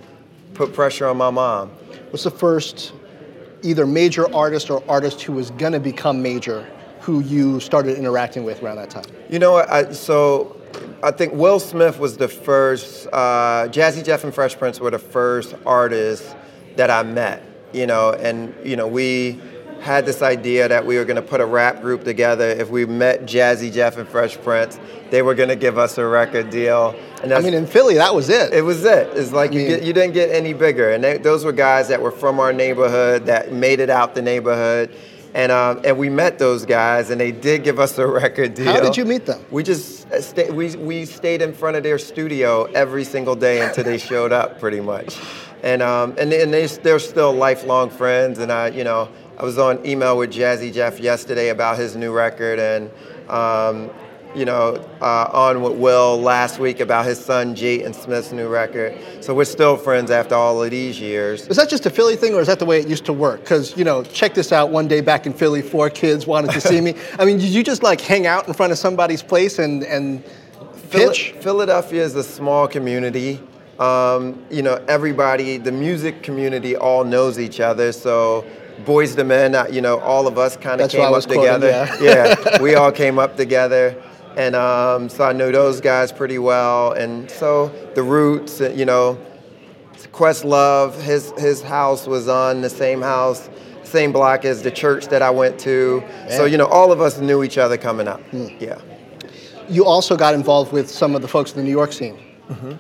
put 0.54 0.72
pressure 0.72 1.06
on 1.06 1.18
my 1.18 1.30
mom. 1.30 1.68
What's 2.10 2.24
the 2.24 2.30
first 2.30 2.94
either 3.62 3.86
major 3.86 4.32
artist 4.34 4.70
or 4.70 4.82
artist 4.88 5.22
who 5.22 5.32
was 5.32 5.50
going 5.52 5.72
to 5.72 5.80
become 5.80 6.22
major 6.22 6.68
who 7.00 7.20
you 7.20 7.58
started 7.60 7.96
interacting 7.96 8.44
with 8.44 8.62
around 8.62 8.76
that 8.76 8.90
time? 8.90 9.04
You 9.30 9.38
know, 9.38 9.56
I, 9.56 9.92
so 9.92 10.60
I 11.02 11.10
think 11.10 11.32
Will 11.32 11.60
Smith 11.60 11.98
was 11.98 12.16
the 12.16 12.28
first, 12.28 13.06
uh, 13.12 13.68
Jazzy 13.68 14.04
Jeff 14.04 14.24
and 14.24 14.34
Fresh 14.34 14.58
Prince 14.58 14.80
were 14.80 14.90
the 14.90 14.98
first 14.98 15.54
artists 15.64 16.34
that 16.76 16.90
I 16.90 17.02
met, 17.02 17.42
you 17.72 17.86
know, 17.86 18.12
and, 18.12 18.54
you 18.64 18.76
know, 18.76 18.86
we 18.86 19.40
had 19.80 20.06
this 20.06 20.22
idea 20.22 20.68
that 20.68 20.84
we 20.84 20.96
were 20.96 21.04
going 21.04 21.16
to 21.16 21.22
put 21.22 21.40
a 21.40 21.46
rap 21.46 21.80
group 21.80 22.04
together. 22.04 22.48
If 22.48 22.68
we 22.70 22.84
met 22.84 23.22
Jazzy 23.22 23.72
Jeff 23.72 23.96
and 23.96 24.08
Fresh 24.08 24.38
Prince, 24.38 24.78
they 25.10 25.22
were 25.22 25.34
going 25.34 25.48
to 25.48 25.56
give 25.56 25.78
us 25.78 25.98
a 25.98 26.06
record 26.06 26.50
deal. 26.50 26.94
And 27.22 27.32
I 27.32 27.40
mean, 27.40 27.54
in 27.54 27.66
Philly, 27.66 27.94
that 27.94 28.14
was 28.14 28.28
it. 28.28 28.52
It 28.52 28.62
was 28.62 28.84
it. 28.84 29.08
It's 29.16 29.32
like 29.32 29.50
I 29.50 29.54
you, 29.54 29.58
mean, 29.60 29.68
get, 29.68 29.82
you 29.82 29.92
didn't 29.92 30.14
get 30.14 30.30
any 30.30 30.52
bigger. 30.52 30.90
And 30.90 31.02
they, 31.02 31.18
those 31.18 31.44
were 31.44 31.52
guys 31.52 31.88
that 31.88 32.02
were 32.02 32.10
from 32.10 32.40
our 32.40 32.52
neighborhood 32.52 33.26
that 33.26 33.52
made 33.52 33.80
it 33.80 33.90
out 33.90 34.14
the 34.14 34.22
neighborhood. 34.22 34.94
And, 35.34 35.52
um, 35.52 35.82
and 35.84 35.98
we 35.98 36.08
met 36.08 36.38
those 36.38 36.64
guys, 36.64 37.10
and 37.10 37.20
they 37.20 37.32
did 37.32 37.62
give 37.62 37.78
us 37.78 37.98
a 37.98 38.06
record 38.06 38.54
deal. 38.54 38.72
How 38.72 38.80
did 38.80 38.96
you 38.96 39.04
meet 39.04 39.26
them? 39.26 39.44
We 39.50 39.62
just 39.62 40.10
uh, 40.10 40.22
stay, 40.22 40.50
we, 40.50 40.74
we 40.76 41.04
stayed 41.04 41.42
in 41.42 41.52
front 41.52 41.76
of 41.76 41.82
their 41.82 41.98
studio 41.98 42.64
every 42.64 43.04
single 43.04 43.36
day 43.36 43.60
until 43.60 43.84
they 43.84 43.98
showed 43.98 44.32
up, 44.32 44.58
pretty 44.58 44.80
much. 44.80 45.18
And, 45.62 45.82
um, 45.82 46.14
and, 46.18 46.32
and 46.32 46.52
they, 46.52 46.66
they're 46.66 46.98
still 46.98 47.32
lifelong 47.32 47.90
friends, 47.90 48.38
and 48.38 48.50
I, 48.50 48.68
you 48.68 48.84
know, 48.84 49.10
I 49.38 49.44
was 49.44 49.56
on 49.56 49.86
email 49.86 50.18
with 50.18 50.32
Jazzy 50.32 50.72
Jeff 50.72 50.98
yesterday 50.98 51.50
about 51.50 51.78
his 51.78 51.94
new 51.94 52.10
record, 52.12 52.58
and 52.58 52.90
um, 53.30 53.88
you 54.34 54.44
know, 54.44 54.84
uh, 55.00 55.30
on 55.32 55.62
with 55.62 55.74
Will 55.74 56.20
last 56.20 56.58
week 56.58 56.80
about 56.80 57.06
his 57.06 57.24
son 57.24 57.54
Jaden 57.54 57.94
Smith's 57.94 58.32
new 58.32 58.48
record. 58.48 58.98
So 59.20 59.32
we're 59.36 59.44
still 59.44 59.76
friends 59.76 60.10
after 60.10 60.34
all 60.34 60.60
of 60.60 60.72
these 60.72 61.00
years. 61.00 61.46
Is 61.46 61.56
that 61.56 61.68
just 61.68 61.86
a 61.86 61.90
Philly 61.90 62.16
thing, 62.16 62.34
or 62.34 62.40
is 62.40 62.48
that 62.48 62.58
the 62.58 62.64
way 62.64 62.80
it 62.80 62.88
used 62.88 63.04
to 63.04 63.12
work? 63.12 63.38
Because 63.38 63.76
you 63.76 63.84
know, 63.84 64.02
check 64.02 64.34
this 64.34 64.50
out. 64.50 64.70
One 64.70 64.88
day 64.88 65.00
back 65.00 65.24
in 65.24 65.32
Philly, 65.32 65.62
four 65.62 65.88
kids 65.88 66.26
wanted 66.26 66.50
to 66.50 66.60
see 66.60 66.80
me. 66.80 66.96
I 67.20 67.24
mean, 67.24 67.38
did 67.38 67.50
you 67.50 67.62
just 67.62 67.84
like 67.84 68.00
hang 68.00 68.26
out 68.26 68.48
in 68.48 68.54
front 68.54 68.72
of 68.72 68.78
somebody's 68.78 69.22
place 69.22 69.60
and 69.60 69.84
and 69.84 70.24
pitch? 70.90 71.30
Philadelphia 71.40 72.02
is 72.02 72.16
a 72.16 72.24
small 72.24 72.66
community. 72.66 73.40
Um, 73.78 74.44
you 74.50 74.62
know, 74.62 74.84
everybody, 74.88 75.58
the 75.58 75.70
music 75.70 76.24
community, 76.24 76.74
all 76.74 77.04
knows 77.04 77.38
each 77.38 77.60
other. 77.60 77.92
So 77.92 78.44
Boyz 78.84 79.16
II 79.18 79.24
Men, 79.24 79.54
uh, 79.54 79.66
you 79.70 79.80
know, 79.80 79.98
all 80.00 80.26
of 80.26 80.38
us 80.38 80.56
kind 80.56 80.80
of 80.80 80.90
came 80.90 81.00
up 81.02 81.10
quoting, 81.10 81.40
together. 81.40 81.68
Yeah. 82.00 82.34
yeah, 82.50 82.60
we 82.62 82.74
all 82.74 82.92
came 82.92 83.18
up 83.18 83.36
together. 83.36 84.00
And 84.36 84.54
um, 84.54 85.08
so 85.08 85.24
I 85.24 85.32
knew 85.32 85.50
those 85.50 85.80
guys 85.80 86.12
pretty 86.12 86.38
well. 86.38 86.92
And 86.92 87.30
so 87.30 87.68
the 87.94 88.02
Roots, 88.02 88.60
uh, 88.60 88.70
you 88.70 88.84
know, 88.84 89.18
Questlove, 90.12 91.00
his, 91.00 91.32
his 91.38 91.62
house 91.62 92.06
was 92.06 92.28
on 92.28 92.60
the 92.60 92.70
same 92.70 93.02
house, 93.02 93.50
same 93.82 94.12
block 94.12 94.44
as 94.44 94.62
the 94.62 94.70
church 94.70 95.06
that 95.06 95.22
I 95.22 95.30
went 95.30 95.58
to. 95.60 96.00
Man. 96.00 96.30
So, 96.30 96.44
you 96.44 96.56
know, 96.56 96.66
all 96.66 96.92
of 96.92 97.00
us 97.00 97.18
knew 97.18 97.42
each 97.42 97.58
other 97.58 97.76
coming 97.76 98.06
up. 98.06 98.20
Hmm. 98.30 98.46
Yeah. 98.60 98.78
You 99.68 99.84
also 99.84 100.16
got 100.16 100.34
involved 100.34 100.72
with 100.72 100.88
some 100.88 101.14
of 101.14 101.22
the 101.22 101.28
folks 101.28 101.52
in 101.52 101.58
the 101.58 101.64
New 101.64 101.70
York 101.70 101.92
scene. 101.92 102.18
Mm-hmm. 102.48 102.72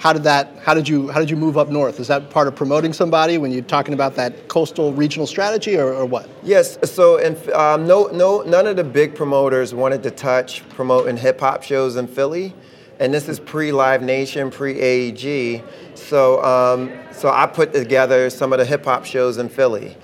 How 0.00 0.14
did 0.14 0.22
that? 0.22 0.56
How 0.62 0.72
did 0.72 0.88
you? 0.88 1.08
How 1.08 1.20
did 1.20 1.28
you 1.28 1.36
move 1.36 1.58
up 1.58 1.68
north? 1.68 2.00
Is 2.00 2.08
that 2.08 2.30
part 2.30 2.48
of 2.48 2.56
promoting 2.56 2.94
somebody 2.94 3.36
when 3.36 3.52
you're 3.52 3.62
talking 3.62 3.92
about 3.92 4.14
that 4.14 4.48
coastal 4.48 4.94
regional 4.94 5.26
strategy, 5.26 5.76
or, 5.76 5.92
or 5.92 6.06
what? 6.06 6.26
Yes. 6.42 6.78
So, 6.90 7.18
and 7.18 7.36
um, 7.50 7.86
no, 7.86 8.06
no, 8.06 8.40
none 8.40 8.66
of 8.66 8.76
the 8.76 8.84
big 8.84 9.14
promoters 9.14 9.74
wanted 9.74 10.02
to 10.04 10.10
touch 10.10 10.66
promoting 10.70 11.18
hip 11.18 11.38
hop 11.38 11.62
shows 11.62 11.96
in 11.96 12.06
Philly, 12.06 12.54
and 12.98 13.12
this 13.12 13.28
is 13.28 13.38
pre 13.38 13.72
Live 13.72 14.00
Nation, 14.00 14.50
pre 14.50 14.80
AEG. 14.80 15.62
So, 15.94 16.42
um, 16.42 16.90
so 17.12 17.28
I 17.28 17.46
put 17.46 17.74
together 17.74 18.30
some 18.30 18.54
of 18.54 18.58
the 18.58 18.64
hip 18.64 18.86
hop 18.86 19.04
shows 19.04 19.36
in 19.36 19.50
Philly. 19.50 19.98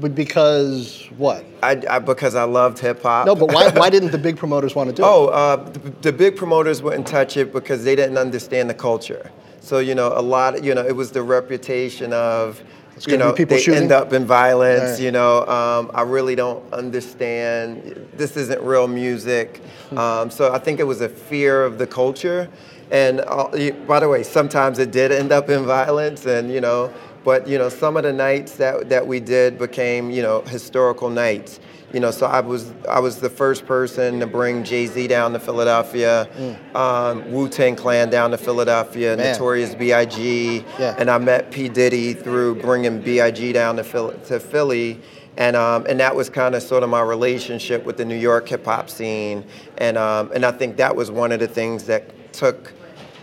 Because 0.00 1.08
what? 1.16 1.44
I, 1.62 1.80
I 1.88 1.98
because 2.00 2.34
I 2.34 2.44
loved 2.44 2.78
hip 2.80 3.02
hop. 3.02 3.26
No, 3.26 3.36
but 3.36 3.52
why, 3.52 3.70
why 3.70 3.90
didn't 3.90 4.10
the 4.10 4.18
big 4.28 4.36
promoters 4.36 4.74
want 4.74 4.90
to 4.90 4.96
do 4.96 5.02
oh, 5.04 5.24
it? 5.24 5.28
Oh, 5.28 5.28
uh, 5.28 5.56
the, 5.56 5.78
the, 6.02 6.12
big 6.12 6.36
promoters 6.36 6.82
wouldn't 6.82 7.06
touch 7.06 7.36
it 7.36 7.52
because 7.52 7.84
they 7.84 7.94
didn't 7.94 8.18
understand 8.18 8.68
the 8.68 8.74
culture. 8.74 9.30
So 9.60 9.78
you 9.78 9.94
know, 9.94 10.12
a 10.16 10.22
lot. 10.22 10.58
Of, 10.58 10.64
you 10.64 10.74
know, 10.74 10.84
it 10.84 10.96
was 10.96 11.12
the 11.12 11.22
reputation 11.22 12.12
of. 12.12 12.62
You 13.06 13.16
know, 13.16 13.32
they 13.32 13.58
shooting. 13.58 13.84
end 13.84 13.92
up 13.92 14.12
in 14.12 14.26
violence. 14.26 14.92
Right. 14.92 15.00
You 15.00 15.12
know, 15.12 15.46
um, 15.46 15.90
I 15.94 16.02
really 16.02 16.36
don't 16.36 16.62
understand. 16.72 18.08
This 18.14 18.36
isn't 18.36 18.62
real 18.62 18.86
music. 18.86 19.56
Hmm. 19.88 19.98
Um, 19.98 20.30
so 20.30 20.52
I 20.52 20.58
think 20.58 20.78
it 20.78 20.84
was 20.84 21.00
a 21.00 21.08
fear 21.08 21.64
of 21.64 21.78
the 21.78 21.86
culture. 21.86 22.48
And 22.92 23.20
uh, 23.20 23.70
by 23.88 24.00
the 24.00 24.08
way, 24.08 24.22
sometimes 24.22 24.78
it 24.78 24.90
did 24.90 25.10
end 25.10 25.32
up 25.32 25.48
in 25.48 25.64
violence, 25.64 26.26
and 26.26 26.52
you 26.52 26.60
know, 26.60 26.92
but 27.24 27.46
you 27.46 27.58
know, 27.58 27.68
some 27.68 27.96
of 27.96 28.02
the 28.02 28.12
nights 28.12 28.56
that 28.56 28.88
that 28.88 29.06
we 29.06 29.20
did 29.20 29.58
became 29.58 30.10
you 30.10 30.22
know 30.22 30.42
historical 30.42 31.10
nights. 31.10 31.60
You 31.92 32.00
know, 32.00 32.10
so 32.10 32.24
I 32.24 32.40
was 32.40 32.72
I 32.88 33.00
was 33.00 33.18
the 33.20 33.28
first 33.28 33.66
person 33.66 34.18
to 34.20 34.26
bring 34.26 34.64
Jay 34.64 34.86
Z 34.86 35.08
down 35.08 35.34
to 35.34 35.38
Philadelphia, 35.38 36.26
mm. 36.34 36.74
um, 36.74 37.30
Wu 37.30 37.50
Tang 37.50 37.76
Clan 37.76 38.08
down 38.08 38.30
to 38.30 38.38
Philadelphia, 38.38 39.14
Man. 39.14 39.32
Notorious 39.32 39.74
B.I.G. 39.74 40.64
Yeah. 40.78 40.96
And 40.98 41.10
I 41.10 41.18
met 41.18 41.50
P 41.50 41.68
Diddy 41.68 42.14
through 42.14 42.56
bringing 42.62 43.02
B.I.G. 43.02 43.52
down 43.52 43.76
to 43.76 43.84
Philly, 43.84 44.16
to 44.26 44.40
Philly. 44.40 45.00
And, 45.36 45.56
um, 45.56 45.86
and 45.88 45.98
that 46.00 46.14
was 46.14 46.28
kind 46.28 46.54
of 46.54 46.62
sort 46.62 46.82
of 46.82 46.90
my 46.90 47.00
relationship 47.00 47.84
with 47.84 47.96
the 47.96 48.04
New 48.04 48.16
York 48.16 48.48
hip 48.48 48.64
hop 48.64 48.90
scene. 48.90 49.44
And, 49.78 49.96
um, 49.96 50.30
and 50.34 50.44
I 50.44 50.52
think 50.52 50.76
that 50.76 50.94
was 50.94 51.10
one 51.10 51.32
of 51.32 51.40
the 51.40 51.48
things 51.48 51.84
that 51.84 52.32
took 52.32 52.72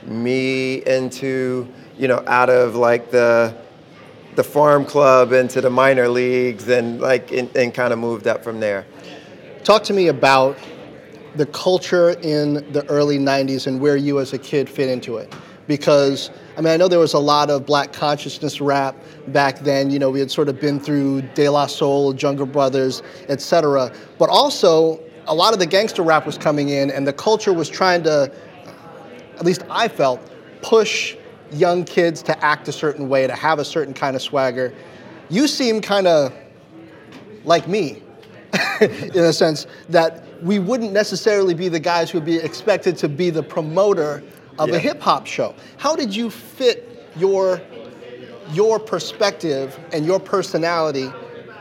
me 0.05 0.83
into, 0.85 1.67
you 1.97 2.07
know, 2.07 2.23
out 2.25 2.49
of 2.49 2.75
like 2.75 3.11
the, 3.11 3.55
the 4.39 4.43
farm 4.45 4.85
club 4.85 5.33
into 5.33 5.59
the 5.59 5.69
minor 5.69 6.07
leagues 6.07 6.69
and 6.69 7.01
like 7.01 7.29
and, 7.33 7.53
and 7.57 7.73
kind 7.73 7.91
of 7.91 7.99
moved 7.99 8.25
up 8.25 8.41
from 8.41 8.61
there. 8.61 8.85
Talk 9.65 9.83
to 9.83 9.93
me 9.93 10.07
about 10.07 10.57
the 11.35 11.45
culture 11.47 12.11
in 12.21 12.53
the 12.71 12.85
early 12.87 13.19
90s 13.19 13.67
and 13.67 13.81
where 13.81 13.97
you 13.97 14.17
as 14.21 14.31
a 14.31 14.37
kid 14.37 14.69
fit 14.69 14.87
into 14.87 15.17
it 15.17 15.35
because 15.67 16.31
I 16.55 16.61
mean 16.61 16.71
I 16.71 16.77
know 16.77 16.87
there 16.87 16.99
was 16.99 17.15
a 17.15 17.19
lot 17.19 17.49
of 17.49 17.65
black 17.65 17.91
consciousness 17.91 18.61
rap 18.61 18.95
back 19.27 19.59
then 19.59 19.89
you 19.89 19.99
know 19.99 20.09
we 20.09 20.21
had 20.21 20.31
sort 20.31 20.47
of 20.47 20.61
been 20.61 20.79
through 20.79 21.23
De 21.35 21.49
La 21.49 21.65
Soul, 21.65 22.13
Jungle 22.13 22.45
Brothers, 22.45 23.03
etc. 23.27 23.91
But 24.17 24.29
also 24.29 25.01
a 25.27 25.35
lot 25.35 25.51
of 25.51 25.59
the 25.59 25.65
gangster 25.65 26.01
rap 26.01 26.25
was 26.25 26.37
coming 26.37 26.69
in 26.69 26.91
and 26.91 27.05
the 27.05 27.11
culture 27.11 27.51
was 27.51 27.67
trying 27.67 28.03
to 28.03 28.31
at 29.35 29.43
least 29.43 29.63
I 29.69 29.89
felt 29.89 30.21
push 30.61 31.17
young 31.51 31.83
kids 31.83 32.21
to 32.23 32.45
act 32.45 32.67
a 32.67 32.71
certain 32.71 33.09
way, 33.09 33.27
to 33.27 33.35
have 33.35 33.59
a 33.59 33.65
certain 33.65 33.93
kind 33.93 34.15
of 34.15 34.21
swagger. 34.21 34.73
You 35.29 35.47
seem 35.47 35.81
kind 35.81 36.07
of 36.07 36.33
like 37.43 37.67
me 37.67 38.01
in 38.81 39.23
a 39.23 39.33
sense 39.33 39.67
that 39.89 40.23
we 40.43 40.59
wouldn't 40.59 40.93
necessarily 40.93 41.53
be 41.53 41.69
the 41.69 41.79
guys 41.79 42.09
who 42.09 42.17
would 42.17 42.25
be 42.25 42.37
expected 42.37 42.97
to 42.97 43.09
be 43.09 43.29
the 43.29 43.43
promoter 43.43 44.23
of 44.57 44.69
yeah. 44.69 44.75
a 44.75 44.79
hip 44.79 45.01
hop 45.01 45.25
show. 45.25 45.55
How 45.77 45.95
did 45.95 46.15
you 46.15 46.29
fit 46.29 47.07
your 47.15 47.61
your 48.51 48.79
perspective 48.79 49.79
and 49.93 50.05
your 50.05 50.19
personality 50.19 51.11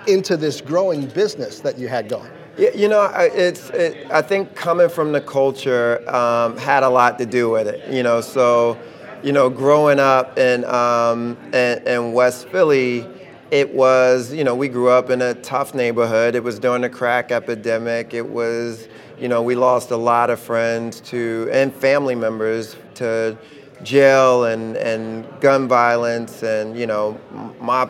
into 0.06 0.36
this 0.36 0.60
growing 0.60 1.06
business 1.06 1.60
that 1.60 1.78
you 1.78 1.88
had 1.88 2.08
going? 2.08 2.30
Yeah, 2.56 2.70
you 2.74 2.88
know, 2.88 3.04
it's. 3.14 3.70
It, 3.70 4.10
I 4.10 4.20
think 4.20 4.56
coming 4.56 4.88
from 4.88 5.12
the 5.12 5.20
culture 5.20 6.02
um, 6.12 6.56
had 6.56 6.82
a 6.82 6.88
lot 6.88 7.18
to 7.18 7.26
do 7.26 7.50
with 7.50 7.68
it. 7.68 7.88
You 7.92 8.02
know, 8.02 8.20
so 8.20 8.76
you 9.22 9.32
know, 9.32 9.50
growing 9.50 10.00
up 10.00 10.38
in 10.38 10.64
um, 10.64 11.36
in, 11.52 11.86
in 11.86 12.12
West 12.12 12.48
Philly 12.48 13.06
it 13.50 13.74
was, 13.74 14.32
you 14.32 14.44
know, 14.44 14.54
we 14.54 14.68
grew 14.68 14.90
up 14.90 15.10
in 15.10 15.22
a 15.22 15.34
tough 15.34 15.74
neighborhood. 15.74 16.34
It 16.34 16.44
was 16.44 16.58
during 16.58 16.82
the 16.82 16.90
crack 16.90 17.32
epidemic. 17.32 18.12
It 18.12 18.28
was, 18.28 18.88
you 19.18 19.28
know, 19.28 19.42
we 19.42 19.54
lost 19.54 19.90
a 19.90 19.96
lot 19.96 20.28
of 20.28 20.38
friends 20.38 21.00
to 21.02 21.48
and 21.50 21.72
family 21.72 22.14
members 22.14 22.76
to 22.96 23.38
jail 23.82 24.44
and, 24.44 24.76
and 24.76 25.26
gun 25.40 25.66
violence. 25.66 26.42
And, 26.42 26.78
you 26.78 26.86
know, 26.86 27.18
my 27.60 27.88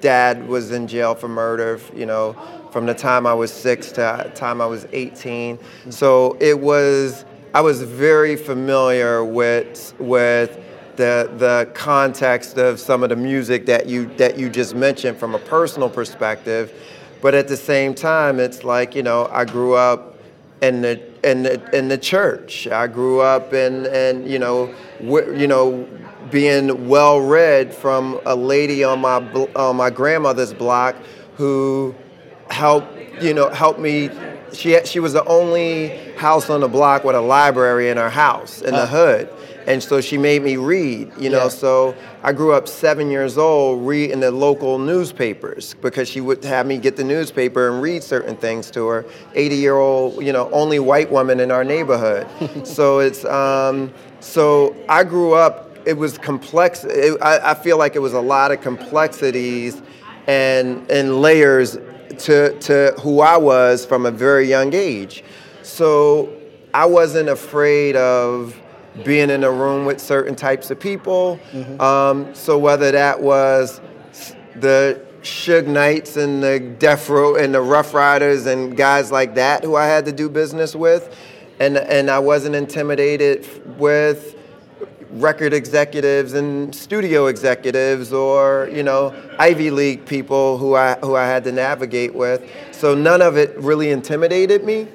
dad 0.00 0.48
was 0.48 0.72
in 0.72 0.88
jail 0.88 1.14
for 1.14 1.28
murder, 1.28 1.78
you 1.94 2.06
know, 2.06 2.34
from 2.72 2.86
the 2.86 2.94
time 2.94 3.26
I 3.26 3.34
was 3.34 3.52
six 3.52 3.92
to 3.92 4.24
the 4.24 4.32
time 4.34 4.60
I 4.60 4.66
was 4.66 4.86
18. 4.92 5.58
So 5.90 6.36
it 6.40 6.58
was, 6.58 7.24
I 7.54 7.60
was 7.60 7.82
very 7.82 8.34
familiar 8.34 9.24
with, 9.24 9.94
with 10.00 10.65
the 10.96 11.30
the 11.36 11.70
context 11.74 12.58
of 12.58 12.80
some 12.80 13.02
of 13.02 13.10
the 13.10 13.16
music 13.16 13.66
that 13.66 13.86
you 13.86 14.06
that 14.16 14.38
you 14.38 14.48
just 14.48 14.74
mentioned 14.74 15.18
from 15.18 15.34
a 15.34 15.38
personal 15.38 15.88
perspective, 15.88 16.72
but 17.22 17.34
at 17.34 17.48
the 17.48 17.56
same 17.56 17.94
time, 17.94 18.40
it's 18.40 18.64
like 18.64 18.94
you 18.94 19.02
know 19.02 19.28
I 19.30 19.44
grew 19.44 19.74
up 19.74 20.18
in 20.62 20.82
the 20.82 21.00
in 21.28 21.42
the 21.42 21.76
in 21.76 21.88
the 21.88 21.98
church. 21.98 22.66
I 22.68 22.86
grew 22.86 23.20
up 23.20 23.52
in 23.52 23.86
and 23.86 24.28
you 24.28 24.38
know 24.38 24.74
w- 25.00 25.36
you 25.36 25.46
know 25.46 25.88
being 26.30 26.88
well 26.88 27.20
read 27.20 27.74
from 27.74 28.20
a 28.26 28.34
lady 28.34 28.82
on 28.82 29.00
my 29.00 29.16
on 29.54 29.76
my 29.76 29.90
grandmother's 29.90 30.52
block 30.52 30.96
who 31.36 31.94
helped 32.50 33.22
you 33.22 33.34
know 33.34 33.50
helped 33.50 33.80
me. 33.80 34.10
She 34.52 34.78
she 34.86 35.00
was 35.00 35.12
the 35.12 35.24
only 35.24 35.88
house 36.14 36.48
on 36.48 36.60
the 36.60 36.68
block 36.68 37.04
with 37.04 37.14
a 37.16 37.20
library 37.20 37.90
in 37.90 37.98
her 37.98 38.08
house 38.08 38.62
in 38.62 38.72
the 38.72 38.82
uh. 38.82 38.86
hood 38.86 39.35
and 39.66 39.82
so 39.82 40.00
she 40.00 40.16
made 40.16 40.42
me 40.42 40.56
read 40.56 41.10
you 41.18 41.28
know 41.28 41.44
yeah. 41.44 41.48
so 41.48 41.94
i 42.22 42.32
grew 42.32 42.52
up 42.52 42.66
seven 42.68 43.10
years 43.10 43.36
old 43.36 43.86
reading 43.86 44.20
the 44.20 44.30
local 44.30 44.78
newspapers 44.78 45.74
because 45.74 46.08
she 46.08 46.20
would 46.20 46.42
have 46.44 46.66
me 46.66 46.78
get 46.78 46.96
the 46.96 47.04
newspaper 47.04 47.68
and 47.68 47.82
read 47.82 48.02
certain 48.02 48.36
things 48.36 48.70
to 48.70 48.86
her. 48.86 49.04
80 49.34 49.56
year 49.56 49.76
old 49.76 50.24
you 50.24 50.32
know 50.32 50.50
only 50.52 50.78
white 50.78 51.10
woman 51.10 51.40
in 51.40 51.50
our 51.50 51.64
neighborhood. 51.64 52.26
So 52.66 53.00
it's 53.00 53.24
um, 53.24 53.92
so 54.20 54.74
i 54.88 55.04
grew 55.04 55.34
up 55.34 55.76
it 55.86 55.94
was 55.94 56.18
complex 56.18 56.84
it, 56.84 57.20
I, 57.20 57.52
I 57.52 57.54
feel 57.54 57.78
like 57.78 57.96
it 57.96 58.00
was 58.00 58.12
a 58.12 58.20
lot 58.20 58.50
of 58.50 58.60
complexities 58.60 59.80
and 60.26 60.88
and 60.90 61.20
layers 61.20 61.78
to 62.18 62.58
to 62.60 62.94
who 63.00 63.20
i 63.20 63.36
was 63.36 63.84
from 63.84 64.06
a 64.06 64.10
very 64.10 64.48
young 64.48 64.72
age. 64.74 65.24
So 65.62 66.32
i 66.72 66.84
wasn't 66.84 67.28
afraid 67.28 67.96
of 67.96 68.60
being 69.04 69.30
in 69.30 69.44
a 69.44 69.50
room 69.50 69.84
with 69.86 70.00
certain 70.00 70.34
types 70.34 70.70
of 70.70 70.80
people. 70.80 71.38
Mm-hmm. 71.52 71.80
Um, 71.80 72.34
so 72.34 72.58
whether 72.58 72.90
that 72.92 73.20
was 73.20 73.80
the 74.54 75.00
Suge 75.22 75.66
Knights 75.66 76.16
and 76.16 76.42
the 76.42 76.60
Death 76.60 77.08
Row 77.08 77.34
and 77.34 77.52
the 77.54 77.60
Ruff 77.60 77.92
Ryders 77.92 78.46
and 78.46 78.76
guys 78.76 79.10
like 79.10 79.34
that 79.34 79.64
who 79.64 79.74
I 79.74 79.86
had 79.86 80.04
to 80.06 80.12
do 80.12 80.28
business 80.28 80.74
with, 80.74 81.14
and 81.58 81.76
and 81.76 82.10
I 82.10 82.20
wasn't 82.20 82.54
intimidated 82.54 83.78
with 83.78 84.36
record 85.10 85.52
executives 85.52 86.34
and 86.34 86.74
studio 86.74 87.26
executives 87.26 88.12
or 88.12 88.68
you 88.72 88.82
know 88.82 89.14
Ivy 89.38 89.70
League 89.70 90.06
people 90.06 90.58
who 90.58 90.74
I 90.74 90.94
who 91.00 91.16
I 91.16 91.26
had 91.26 91.44
to 91.44 91.52
navigate 91.52 92.14
with. 92.14 92.48
So 92.72 92.94
none 92.94 93.20
of 93.20 93.36
it 93.36 93.58
really 93.58 93.90
intimidated 93.90 94.64
me. 94.64 94.88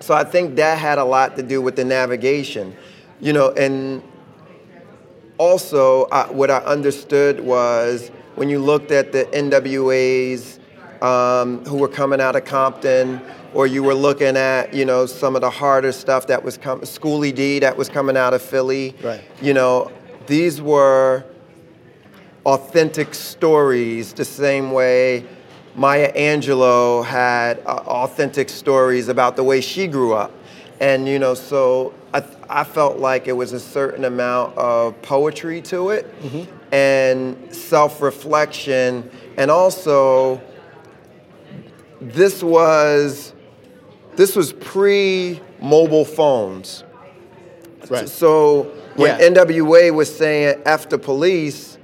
So 0.00 0.14
I 0.14 0.24
think 0.24 0.56
that 0.56 0.78
had 0.78 0.98
a 0.98 1.04
lot 1.04 1.36
to 1.36 1.42
do 1.42 1.60
with 1.60 1.76
the 1.76 1.84
navigation. 1.84 2.74
You 3.20 3.32
know, 3.32 3.50
and 3.50 4.02
also 5.38 6.04
uh, 6.04 6.26
what 6.28 6.50
I 6.50 6.58
understood 6.58 7.40
was 7.40 8.10
when 8.34 8.48
you 8.48 8.58
looked 8.58 8.90
at 8.90 9.12
the 9.12 9.24
NWAs 9.26 10.58
um, 11.02 11.64
who 11.64 11.76
were 11.76 11.88
coming 11.88 12.20
out 12.20 12.36
of 12.36 12.44
Compton, 12.44 13.20
or 13.54 13.66
you 13.66 13.82
were 13.82 13.94
looking 13.94 14.36
at 14.36 14.72
you 14.74 14.84
know 14.84 15.06
some 15.06 15.34
of 15.34 15.40
the 15.42 15.50
harder 15.50 15.92
stuff 15.92 16.26
that 16.28 16.42
was 16.42 16.56
coming, 16.56 16.84
Schoolly 16.84 17.32
D 17.32 17.58
that 17.60 17.76
was 17.76 17.88
coming 17.88 18.16
out 18.16 18.34
of 18.34 18.42
Philly. 18.42 18.94
Right. 19.02 19.22
You 19.42 19.54
know, 19.54 19.90
these 20.26 20.60
were 20.62 21.24
authentic 22.46 23.14
stories, 23.14 24.12
the 24.12 24.24
same 24.24 24.72
way 24.72 25.26
Maya 25.74 26.12
Angelou 26.14 27.04
had 27.04 27.60
uh, 27.60 27.82
authentic 27.86 28.48
stories 28.48 29.08
about 29.08 29.36
the 29.36 29.44
way 29.44 29.60
she 29.60 29.86
grew 29.86 30.14
up. 30.14 30.32
And 30.80 31.06
you 31.06 31.18
know, 31.18 31.34
so 31.34 31.94
I, 32.12 32.24
I 32.48 32.64
felt 32.64 32.98
like 32.98 33.28
it 33.28 33.32
was 33.32 33.52
a 33.52 33.60
certain 33.60 34.04
amount 34.04 34.56
of 34.56 35.00
poetry 35.02 35.62
to 35.62 35.90
it 35.90 36.20
mm-hmm. 36.22 36.74
and 36.74 37.54
self 37.54 38.02
reflection. 38.02 39.10
And 39.36 39.50
also, 39.50 40.40
this 42.00 42.42
was 42.42 43.32
this 44.16 44.34
was 44.34 44.52
pre 44.52 45.40
mobile 45.60 46.04
phones. 46.04 46.84
Right. 47.88 48.08
So 48.08 48.64
when 48.96 49.18
yeah. 49.18 49.28
NWA 49.28 49.94
was 49.94 50.14
saying 50.14 50.62
F 50.64 50.88
the 50.88 50.98
police, 50.98 51.78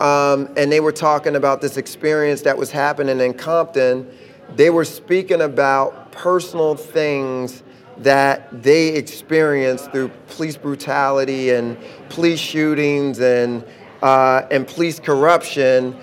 um, 0.00 0.48
and 0.56 0.70
they 0.70 0.80
were 0.80 0.92
talking 0.92 1.36
about 1.36 1.60
this 1.60 1.76
experience 1.76 2.42
that 2.42 2.56
was 2.56 2.70
happening 2.70 3.20
in 3.20 3.34
Compton, 3.34 4.10
they 4.54 4.70
were 4.70 4.84
speaking 4.84 5.40
about 5.40 6.12
personal 6.12 6.76
things 6.76 7.62
that 8.00 8.62
they 8.62 8.88
experienced 8.88 9.90
through 9.90 10.08
police 10.28 10.56
brutality 10.56 11.50
and 11.50 11.76
police 12.08 12.38
shootings 12.38 13.20
and, 13.20 13.64
uh, 14.02 14.42
and 14.50 14.66
police 14.66 15.00
corruption 15.00 15.96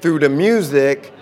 through 0.00 0.18
the 0.20 0.28
music 0.28 1.12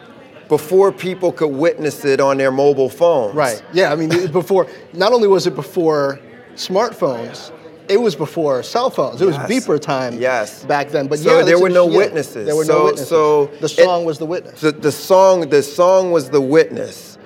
before 0.49 0.93
people 0.93 1.33
could 1.33 1.49
witness 1.49 2.05
it 2.05 2.21
on 2.21 2.37
their 2.37 2.53
mobile 2.53 2.89
phones. 2.89 3.35
Right. 3.35 3.63
Yeah. 3.73 3.93
I 3.93 3.97
mean, 3.97 4.31
before, 4.31 4.69
not 4.93 5.13
only 5.13 5.29
was 5.29 5.47
it 5.47 5.55
before 5.55 6.21
smartphones, 6.55 7.53
it 7.89 8.01
was 8.01 8.17
before 8.17 8.63
cell 8.63 8.91
phones. 8.91 9.21
It 9.23 9.27
was 9.27 9.37
yes. 9.37 9.51
beeper 9.51 9.81
time 9.81 10.19
yes. 10.19 10.65
back 10.65 10.91
then. 10.91 11.07
But 11.07 11.21
so 11.21 11.39
yeah, 11.39 11.45
there 11.45 11.59
were 11.59 11.71
no 11.71 11.89
yeah, 11.89 11.97
witnesses. 11.97 12.47
There 12.47 12.57
were 12.57 12.65
so, 12.65 12.79
no 12.79 12.85
witnesses. 12.85 13.09
So 13.09 13.47
the 13.61 13.69
song 13.69 14.03
it, 14.03 14.07
was 14.07 14.19
the 14.19 14.27
witness. 14.27 14.61
The, 14.61 14.73
the 14.73 14.93
song, 14.93 15.49
the 15.49 15.63
song 15.63 16.13
was 16.13 16.31
the 16.31 16.41
witness. 16.41 17.19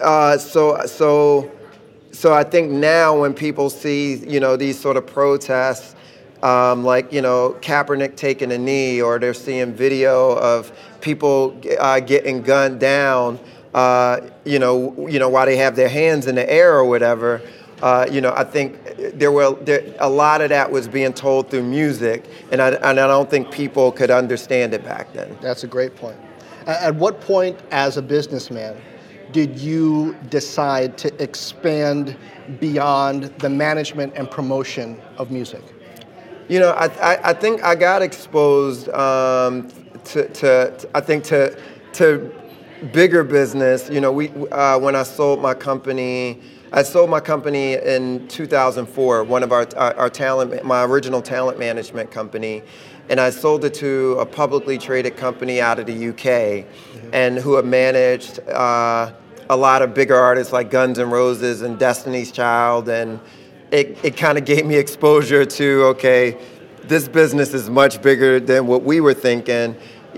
Uh, 0.00 0.38
so, 0.38 0.84
so 0.86 1.50
so 2.12 2.32
I 2.32 2.44
think 2.44 2.70
now 2.70 3.20
when 3.20 3.34
people 3.34 3.70
see, 3.70 4.16
you 4.16 4.40
know, 4.40 4.56
these 4.56 4.78
sort 4.78 4.96
of 4.96 5.06
protests, 5.06 5.94
um, 6.42 6.84
like 6.84 7.12
you 7.12 7.20
know 7.20 7.56
Kaepernick 7.60 8.16
taking 8.16 8.52
a 8.52 8.58
knee, 8.58 9.00
or 9.02 9.18
they're 9.18 9.34
seeing 9.34 9.72
video 9.72 10.36
of 10.36 10.72
people 11.00 11.60
uh, 11.78 12.00
getting 12.00 12.42
gunned 12.42 12.80
down, 12.80 13.38
uh, 13.74 14.20
you 14.44 14.58
know, 14.58 15.08
you 15.08 15.18
know, 15.18 15.28
while 15.28 15.46
they 15.46 15.56
have 15.56 15.76
their 15.76 15.88
hands 15.88 16.26
in 16.26 16.34
the 16.34 16.50
air 16.50 16.76
or 16.76 16.84
whatever. 16.84 17.40
Uh, 17.82 18.04
you 18.10 18.20
know, 18.20 18.32
I 18.34 18.42
think 18.42 18.76
there 19.14 19.30
were 19.30 19.54
there, 19.62 19.84
a 20.00 20.08
lot 20.08 20.40
of 20.40 20.48
that 20.48 20.70
was 20.70 20.88
being 20.88 21.12
told 21.12 21.48
through 21.48 21.62
music, 21.62 22.24
and 22.50 22.60
I, 22.60 22.70
and 22.70 22.98
I 22.98 23.06
don't 23.06 23.30
think 23.30 23.52
people 23.52 23.92
could 23.92 24.10
understand 24.10 24.74
it 24.74 24.82
back 24.84 25.12
then. 25.12 25.36
That's 25.40 25.62
a 25.62 25.68
great 25.68 25.94
point. 25.94 26.18
At 26.66 26.96
what 26.96 27.20
point, 27.20 27.58
as 27.70 27.96
a 27.96 28.02
businessman, 28.02 28.76
did 29.32 29.58
you 29.58 30.16
decide 30.30 30.96
to 30.98 31.22
expand 31.22 32.16
beyond 32.60 33.24
the 33.38 33.48
management 33.48 34.14
and 34.16 34.30
promotion 34.30 35.00
of 35.18 35.30
music? 35.30 35.62
You 36.48 36.60
know, 36.60 36.70
I, 36.70 36.86
I, 36.86 37.30
I 37.30 37.32
think 37.34 37.62
I 37.62 37.74
got 37.74 38.00
exposed 38.00 38.88
um, 38.90 39.68
to, 40.04 40.28
to, 40.28 40.88
I 40.94 41.00
think 41.00 41.24
to, 41.24 41.58
to 41.94 42.32
bigger 42.92 43.22
business. 43.22 43.90
You 43.90 44.00
know, 44.00 44.12
we, 44.12 44.30
uh, 44.50 44.78
when 44.78 44.96
I 44.96 45.02
sold 45.02 45.42
my 45.42 45.52
company, 45.52 46.40
I 46.72 46.82
sold 46.82 47.10
my 47.10 47.20
company 47.20 47.74
in 47.74 48.28
2004, 48.28 49.24
one 49.24 49.42
of 49.42 49.52
our, 49.52 49.66
our, 49.76 49.94
our, 49.94 50.10
talent, 50.10 50.64
my 50.64 50.84
original 50.84 51.22
talent 51.22 51.58
management 51.58 52.10
company, 52.10 52.62
and 53.08 53.20
I 53.20 53.30
sold 53.30 53.64
it 53.64 53.74
to 53.74 54.16
a 54.18 54.26
publicly 54.26 54.78
traded 54.78 55.16
company 55.16 55.60
out 55.60 55.78
of 55.78 55.86
the 55.86 56.08
UK, 56.08 56.66
and 57.12 57.38
who 57.38 57.54
have 57.54 57.64
managed 57.64 58.40
uh, 58.48 59.12
a 59.48 59.56
lot 59.56 59.82
of 59.82 59.94
bigger 59.94 60.16
artists 60.16 60.52
like 60.52 60.70
Guns 60.70 60.98
N' 60.98 61.10
Roses 61.10 61.62
and 61.62 61.78
Destiny's 61.78 62.30
Child, 62.30 62.88
and 62.88 63.20
it, 63.70 63.98
it 64.02 64.16
kind 64.16 64.38
of 64.38 64.44
gave 64.44 64.66
me 64.66 64.76
exposure 64.76 65.44
to 65.44 65.84
okay, 65.86 66.36
this 66.84 67.08
business 67.08 67.54
is 67.54 67.68
much 67.68 68.00
bigger 68.02 68.40
than 68.40 68.66
what 68.66 68.82
we 68.82 69.00
were 69.00 69.14
thinking. 69.14 69.76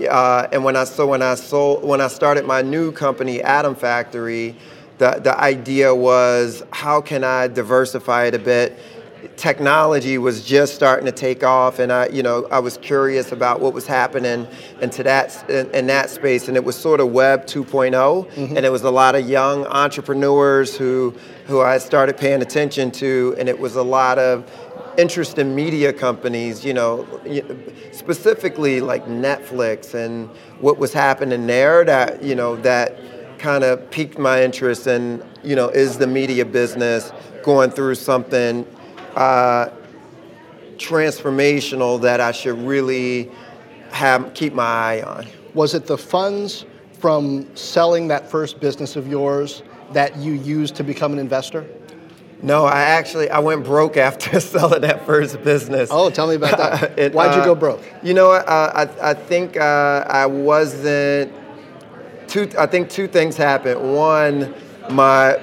Uh, 0.09 0.47
and 0.51 0.63
when 0.63 0.75
I 0.75 0.85
so 0.85 1.07
when 1.07 1.21
I 1.21 1.35
sold 1.35 1.83
when 1.83 2.01
I 2.01 2.07
started 2.07 2.45
my 2.45 2.61
new 2.61 2.91
company, 2.91 3.41
Atom 3.41 3.75
Factory 3.75 4.55
the, 5.01 5.19
the 5.19 5.35
idea 5.39 5.95
was 5.95 6.61
how 6.69 7.01
can 7.01 7.23
I 7.23 7.47
diversify 7.47 8.25
it 8.25 8.35
a 8.35 8.39
bit? 8.39 8.77
Technology 9.37 10.17
was 10.17 10.43
just 10.43 10.73
starting 10.73 11.05
to 11.05 11.11
take 11.11 11.43
off, 11.43 11.79
and 11.79 11.91
I, 11.91 12.07
you 12.07 12.23
know, 12.23 12.47
I 12.51 12.59
was 12.59 12.77
curious 12.77 13.31
about 13.31 13.59
what 13.59 13.73
was 13.73 13.85
happening 13.85 14.47
into 14.81 15.03
that 15.03 15.49
in, 15.49 15.69
in 15.71 15.87
that 15.87 16.09
space, 16.09 16.47
and 16.47 16.57
it 16.57 16.63
was 16.63 16.75
sort 16.75 16.99
of 16.99 17.11
Web 17.11 17.45
2.0, 17.45 17.91
mm-hmm. 17.91 18.57
and 18.57 18.65
it 18.65 18.71
was 18.71 18.81
a 18.81 18.91
lot 18.91 19.15
of 19.15 19.29
young 19.29 19.65
entrepreneurs 19.67 20.75
who 20.75 21.13
who 21.45 21.61
I 21.61 21.77
started 21.77 22.17
paying 22.17 22.41
attention 22.41 22.91
to, 22.91 23.35
and 23.37 23.49
it 23.49 23.59
was 23.59 23.75
a 23.75 23.83
lot 23.83 24.17
of 24.17 24.49
interest 24.97 25.37
in 25.37 25.53
media 25.55 25.93
companies, 25.93 26.65
you 26.65 26.73
know, 26.73 27.07
specifically 27.91 28.81
like 28.81 29.05
Netflix 29.05 29.93
and 29.93 30.29
what 30.59 30.77
was 30.77 30.93
happening 30.93 31.47
there 31.47 31.83
that, 31.85 32.21
you 32.23 32.35
know, 32.35 32.55
that 32.57 32.97
kind 33.37 33.63
of 33.63 33.89
piqued 33.91 34.17
my 34.17 34.43
interest 34.43 34.87
in, 34.87 35.23
you 35.43 35.55
know, 35.55 35.69
is 35.69 35.97
the 35.97 36.07
media 36.07 36.45
business 36.45 37.11
going 37.43 37.71
through 37.71 37.95
something 37.95 38.65
uh, 39.15 39.69
transformational 40.77 42.01
that 42.01 42.19
I 42.19 42.31
should 42.31 42.59
really 42.59 43.29
have 43.91 44.33
keep 44.33 44.53
my 44.53 44.63
eye 44.63 45.01
on. 45.01 45.27
Was 45.53 45.73
it 45.73 45.85
the 45.85 45.97
funds 45.97 46.65
from 46.93 47.47
selling 47.55 48.07
that 48.07 48.29
first 48.29 48.59
business 48.59 48.95
of 48.95 49.07
yours 49.07 49.63
that 49.91 50.17
you 50.17 50.33
used 50.33 50.75
to 50.75 50.83
become 50.83 51.13
an 51.13 51.19
investor? 51.19 51.65
No, 52.41 52.65
I 52.65 52.81
actually 52.81 53.29
I 53.29 53.39
went 53.39 53.63
broke 53.63 53.97
after 53.97 54.39
selling 54.39 54.81
that 54.81 55.05
first 55.05 55.43
business. 55.43 55.89
Oh, 55.91 56.09
tell 56.09 56.27
me 56.27 56.35
about 56.35 56.57
that. 56.57 56.97
it, 56.99 57.13
Why'd 57.13 57.35
you 57.35 57.41
uh, 57.41 57.45
go 57.45 57.55
broke? 57.55 57.83
You 58.01 58.13
know, 58.13 58.31
uh, 58.31 58.87
I 59.01 59.11
I 59.11 59.13
think 59.13 59.57
uh, 59.57 60.05
I 60.07 60.25
wasn't 60.25 61.31
two, 62.27 62.49
I 62.57 62.65
think 62.65 62.89
two 62.89 63.07
things 63.07 63.37
happened. 63.37 63.93
One, 63.93 64.55
my 64.89 65.39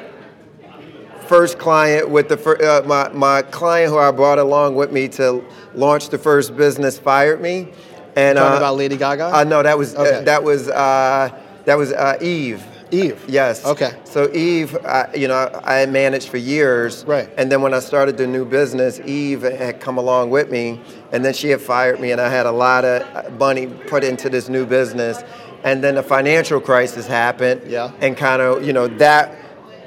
first 1.28 1.58
client 1.58 2.08
with 2.08 2.28
the 2.28 2.38
uh, 2.38 2.86
my 2.86 3.08
my 3.10 3.42
client 3.42 3.92
who 3.92 3.98
I 3.98 4.10
brought 4.10 4.38
along 4.38 4.74
with 4.74 4.90
me 4.90 5.08
to 5.08 5.44
launch 5.74 6.08
the 6.08 6.18
first 6.18 6.56
business 6.56 6.98
fired 6.98 7.40
me. 7.40 7.72
And 8.16 8.36
talking 8.36 8.54
uh, 8.54 8.56
about 8.56 8.76
Lady 8.76 8.96
Gaga? 8.96 9.26
Uh, 9.26 9.44
no, 9.44 9.62
that 9.62 9.78
was 9.78 9.94
uh, 9.94 10.22
that 10.22 10.42
was 10.42 10.68
uh, 10.68 11.30
that 11.66 11.76
was 11.76 11.92
uh, 11.92 12.18
Eve. 12.20 12.64
Eve. 12.90 13.22
Yes. 13.28 13.66
Okay. 13.66 13.92
So 14.04 14.32
Eve, 14.32 14.74
I, 14.78 15.10
you 15.14 15.28
know, 15.28 15.60
I 15.62 15.84
managed 15.84 16.30
for 16.30 16.38
years. 16.38 17.04
Right. 17.04 17.28
And 17.36 17.52
then 17.52 17.60
when 17.60 17.74
I 17.74 17.80
started 17.80 18.16
the 18.16 18.26
new 18.26 18.46
business, 18.46 18.98
Eve 19.00 19.42
had 19.42 19.78
come 19.78 19.98
along 19.98 20.30
with 20.30 20.50
me, 20.50 20.80
and 21.12 21.22
then 21.22 21.34
she 21.34 21.50
had 21.50 21.60
fired 21.60 22.00
me, 22.00 22.12
and 22.12 22.20
I 22.20 22.30
had 22.30 22.46
a 22.46 22.50
lot 22.50 22.86
of 22.86 23.38
money 23.38 23.66
put 23.66 24.04
into 24.04 24.30
this 24.30 24.48
new 24.48 24.64
business 24.64 25.22
and 25.64 25.82
then 25.82 25.96
the 25.96 26.02
financial 26.02 26.60
crisis 26.60 27.06
happened. 27.06 27.62
Yeah. 27.66 27.90
And 28.00 28.16
kind 28.16 28.40
of, 28.40 28.64
you 28.64 28.72
know, 28.72 28.86
that 28.86 29.36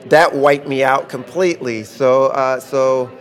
that 0.06 0.36
wiped 0.36 0.68
me 0.68 0.84
out 0.84 1.10
completely. 1.10 1.84
So, 1.84 2.28
uh, 2.28 2.60
so 2.60 3.12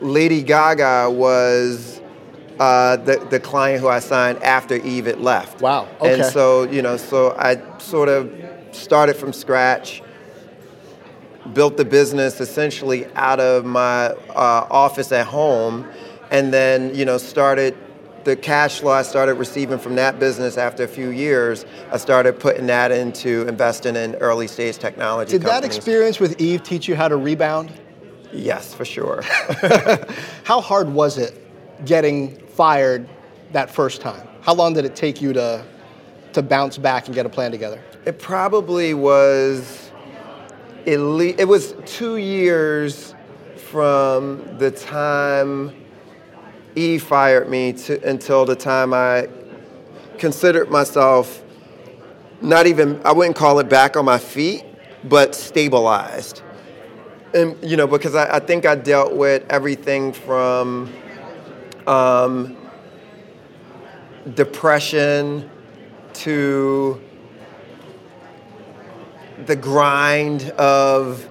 Lady 0.00 0.42
Gaga 0.42 1.10
was 1.10 2.00
uh, 2.58 2.96
the 2.96 3.18
the 3.30 3.40
client 3.40 3.80
who 3.80 3.88
I 3.88 4.00
signed 4.00 4.42
after 4.42 4.76
Eve 4.76 5.06
had 5.06 5.20
left. 5.20 5.60
Wow. 5.60 5.88
Okay. 6.00 6.14
And 6.14 6.24
so, 6.24 6.64
you 6.64 6.82
know, 6.82 6.96
so 6.96 7.36
I 7.38 7.78
sort 7.78 8.08
of 8.08 8.32
started 8.72 9.16
from 9.16 9.32
scratch. 9.32 10.02
Built 11.52 11.78
the 11.78 11.84
business 11.84 12.40
essentially 12.40 13.06
out 13.14 13.40
of 13.40 13.64
my 13.64 14.08
uh, 14.08 14.66
office 14.70 15.12
at 15.12 15.26
home, 15.26 15.88
and 16.30 16.52
then 16.52 16.94
you 16.94 17.06
know 17.06 17.16
started 17.16 17.74
the 18.28 18.36
cash 18.36 18.80
flow 18.80 18.92
I 18.92 19.02
started 19.02 19.34
receiving 19.34 19.78
from 19.78 19.94
that 19.96 20.18
business 20.18 20.58
after 20.58 20.84
a 20.84 20.88
few 20.88 21.08
years, 21.08 21.64
I 21.90 21.96
started 21.96 22.38
putting 22.38 22.66
that 22.66 22.92
into 22.92 23.48
investing 23.48 23.96
in 23.96 24.16
early 24.16 24.46
stage 24.46 24.76
technology. 24.76 25.32
Did 25.32 25.42
companies. 25.42 25.70
that 25.70 25.76
experience 25.76 26.20
with 26.20 26.38
Eve 26.38 26.62
teach 26.62 26.86
you 26.86 26.94
how 26.94 27.08
to 27.08 27.16
rebound? 27.16 27.72
Yes, 28.30 28.74
for 28.74 28.84
sure. 28.84 29.22
how 30.44 30.60
hard 30.60 30.90
was 30.90 31.16
it 31.16 31.42
getting 31.86 32.36
fired 32.48 33.08
that 33.52 33.70
first 33.70 34.02
time? 34.02 34.28
How 34.42 34.52
long 34.52 34.74
did 34.74 34.84
it 34.84 34.94
take 34.94 35.22
you 35.22 35.32
to 35.32 35.64
to 36.34 36.42
bounce 36.42 36.76
back 36.76 37.06
and 37.06 37.14
get 37.14 37.24
a 37.24 37.30
plan 37.30 37.50
together? 37.50 37.82
It 38.04 38.18
probably 38.18 38.92
was 38.92 39.90
it 40.84 41.48
was 41.48 41.74
2 41.86 42.16
years 42.16 43.14
from 43.56 44.58
the 44.58 44.70
time 44.70 45.72
Eve 46.76 47.02
fired 47.02 47.48
me 47.48 47.72
to, 47.72 48.02
until 48.08 48.44
the 48.44 48.56
time 48.56 48.92
I 48.94 49.28
considered 50.18 50.70
myself 50.70 51.42
not 52.40 52.66
even, 52.66 53.00
I 53.04 53.12
wouldn't 53.12 53.36
call 53.36 53.58
it 53.58 53.68
back 53.68 53.96
on 53.96 54.04
my 54.04 54.18
feet, 54.18 54.64
but 55.04 55.34
stabilized. 55.34 56.42
And, 57.34 57.56
you 57.62 57.76
know, 57.76 57.86
because 57.86 58.14
I, 58.14 58.36
I 58.36 58.38
think 58.38 58.64
I 58.64 58.74
dealt 58.74 59.14
with 59.14 59.44
everything 59.50 60.12
from 60.12 60.92
um, 61.86 62.56
depression 64.34 65.48
to 66.14 67.00
the 69.46 69.56
grind 69.56 70.50
of 70.50 71.28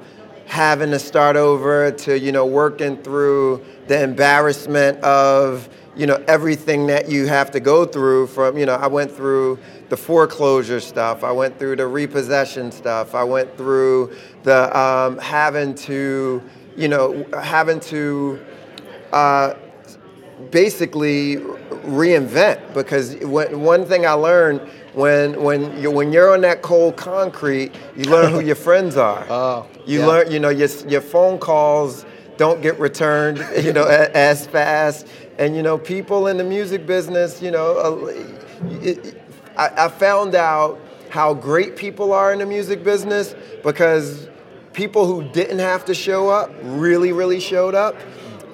having 0.48 0.92
to 0.92 0.98
start 0.98 1.36
over 1.36 1.92
to 1.92 2.18
you 2.18 2.32
know 2.32 2.46
working 2.46 2.98
through 3.04 3.64
the 3.88 4.02
embarrassment 4.02 4.98
of 5.04 5.70
you 5.96 6.08
know 6.08 6.24
everything 6.28 6.88
that 6.88 7.10
you 7.10 7.28
have 7.28 7.52
to 7.52 7.60
go 7.60 7.86
through 7.86 8.26
from 8.28 8.58
you 8.58 8.66
know 8.66 8.76
I 8.76 8.88
went 8.88 9.12
through 9.12 9.60
the 9.90 9.98
foreclosure 9.98 10.80
stuff 10.80 11.24
I 11.24 11.32
went 11.32 11.60
through 11.60 11.76
the 11.76 11.88
repossession 11.88 12.72
stuff 12.72 13.14
I 13.14 13.26
went 13.26 13.58
through 13.58 14.16
the 14.44 14.78
um, 14.78 15.18
having 15.18 15.76
to 15.76 16.42
you 16.78 16.88
know 16.88 17.26
having 17.34 17.82
to 17.82 18.40
uh, 19.12 19.54
basically 20.50 21.38
reinvent 21.88 22.74
because 22.74 23.16
one 23.18 23.86
thing 23.86 24.06
I 24.06 24.14
learned 24.14 24.62
when 24.98 25.44
when 25.44 25.80
you 25.80 25.92
when 25.92 26.12
you're 26.12 26.34
on 26.34 26.42
that 26.42 26.64
cold 26.64 26.96
concrete, 26.98 27.72
you 27.96 28.06
learn 28.06 28.32
who 28.32 28.40
your 28.40 28.56
friends 28.56 28.98
are. 28.98 29.26
Oh, 29.38 29.68
you 29.86 30.00
yeah. 30.00 30.08
learn, 30.08 30.32
you 30.32 30.40
know, 30.40 30.50
your 30.50 30.70
your 30.88 31.02
phone 31.02 31.38
calls 31.38 32.06
don't 32.38 32.62
get 32.62 32.80
returned, 32.80 33.38
you 33.64 33.74
know, 33.74 33.86
as 33.86 34.48
fast. 34.48 35.08
And 35.38 35.56
you 35.56 35.62
know, 35.62 35.78
people 35.78 36.28
in 36.28 36.38
the 36.38 36.44
music 36.44 36.88
business, 36.88 37.42
you 37.42 37.52
know, 37.52 37.78
uh, 37.78 38.78
it, 38.82 39.22
I, 39.56 39.86
I 39.86 39.88
found 39.90 40.34
out 40.34 40.80
how 41.10 41.34
great 41.36 41.76
people 41.76 42.12
are 42.12 42.34
in 42.34 42.40
the 42.40 42.46
music 42.46 42.84
business 42.84 43.36
because 43.64 44.28
people 44.74 45.06
who 45.06 45.30
didn't 45.32 45.60
have 45.60 45.86
to 45.86 45.94
show 45.94 46.30
up 46.30 46.52
really, 46.64 47.12
really 47.12 47.40
showed 47.40 47.76
up, 47.76 47.96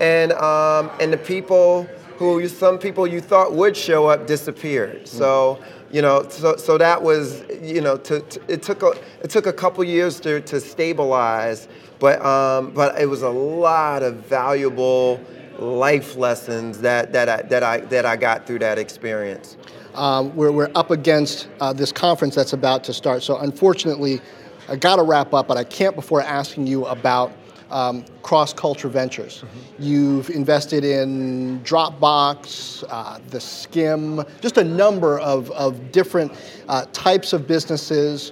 and 0.01 0.33
um, 0.33 0.91
and 0.99 1.13
the 1.13 1.17
people 1.17 1.87
who 2.17 2.47
some 2.47 2.77
people 2.77 3.07
you 3.07 3.21
thought 3.21 3.53
would 3.53 3.77
show 3.77 4.07
up 4.07 4.27
disappeared. 4.27 5.07
So 5.07 5.59
you 5.93 6.01
know, 6.01 6.27
so, 6.27 6.55
so 6.55 6.77
that 6.79 7.03
was, 7.03 7.43
you 7.61 7.79
know, 7.79 7.97
to, 7.97 8.19
to, 8.21 8.41
it 8.51 8.63
took 8.63 8.81
a 8.81 8.93
it 9.21 9.29
took 9.29 9.45
a 9.45 9.53
couple 9.53 9.83
years 9.83 10.19
to, 10.21 10.41
to 10.41 10.59
stabilize, 10.59 11.67
but 11.99 12.19
um, 12.25 12.71
but 12.71 12.99
it 12.99 13.05
was 13.05 13.21
a 13.21 13.29
lot 13.29 14.01
of 14.01 14.15
valuable 14.15 15.21
life 15.59 16.15
lessons 16.15 16.79
that, 16.79 17.13
that, 17.13 17.29
I, 17.29 17.41
that, 17.43 17.61
I, 17.61 17.77
that 17.81 18.07
I 18.07 18.15
got 18.15 18.47
through 18.47 18.59
that 18.59 18.79
experience. 18.79 19.55
Um, 19.93 20.35
we're, 20.35 20.51
we're 20.51 20.71
up 20.73 20.89
against 20.89 21.47
uh, 21.61 21.71
this 21.71 21.91
conference 21.91 22.33
that's 22.33 22.53
about 22.53 22.83
to 22.85 22.93
start. 22.93 23.21
So, 23.21 23.37
unfortunately, 23.37 24.19
I 24.67 24.75
got 24.75 24.95
to 24.95 25.03
wrap 25.03 25.31
up, 25.31 25.47
but 25.47 25.57
I 25.57 25.63
can't 25.63 25.95
before 25.95 26.23
asking 26.23 26.65
you 26.65 26.87
about 26.87 27.31
um, 27.73 28.05
cross 28.21 28.53
culture 28.53 28.87
ventures. 28.87 29.43
Mm-hmm. 29.43 29.83
You've 29.83 30.29
invested 30.29 30.85
in 30.85 31.59
Dropbox, 31.61 32.83
uh, 32.87 33.19
theSkimm, 33.29 34.29
just 34.39 34.57
a 34.57 34.63
number 34.63 35.19
of, 35.19 35.51
of 35.51 35.91
different 35.91 36.31
uh, 36.69 36.85
types 36.93 37.33
of 37.33 37.47
businesses. 37.47 38.31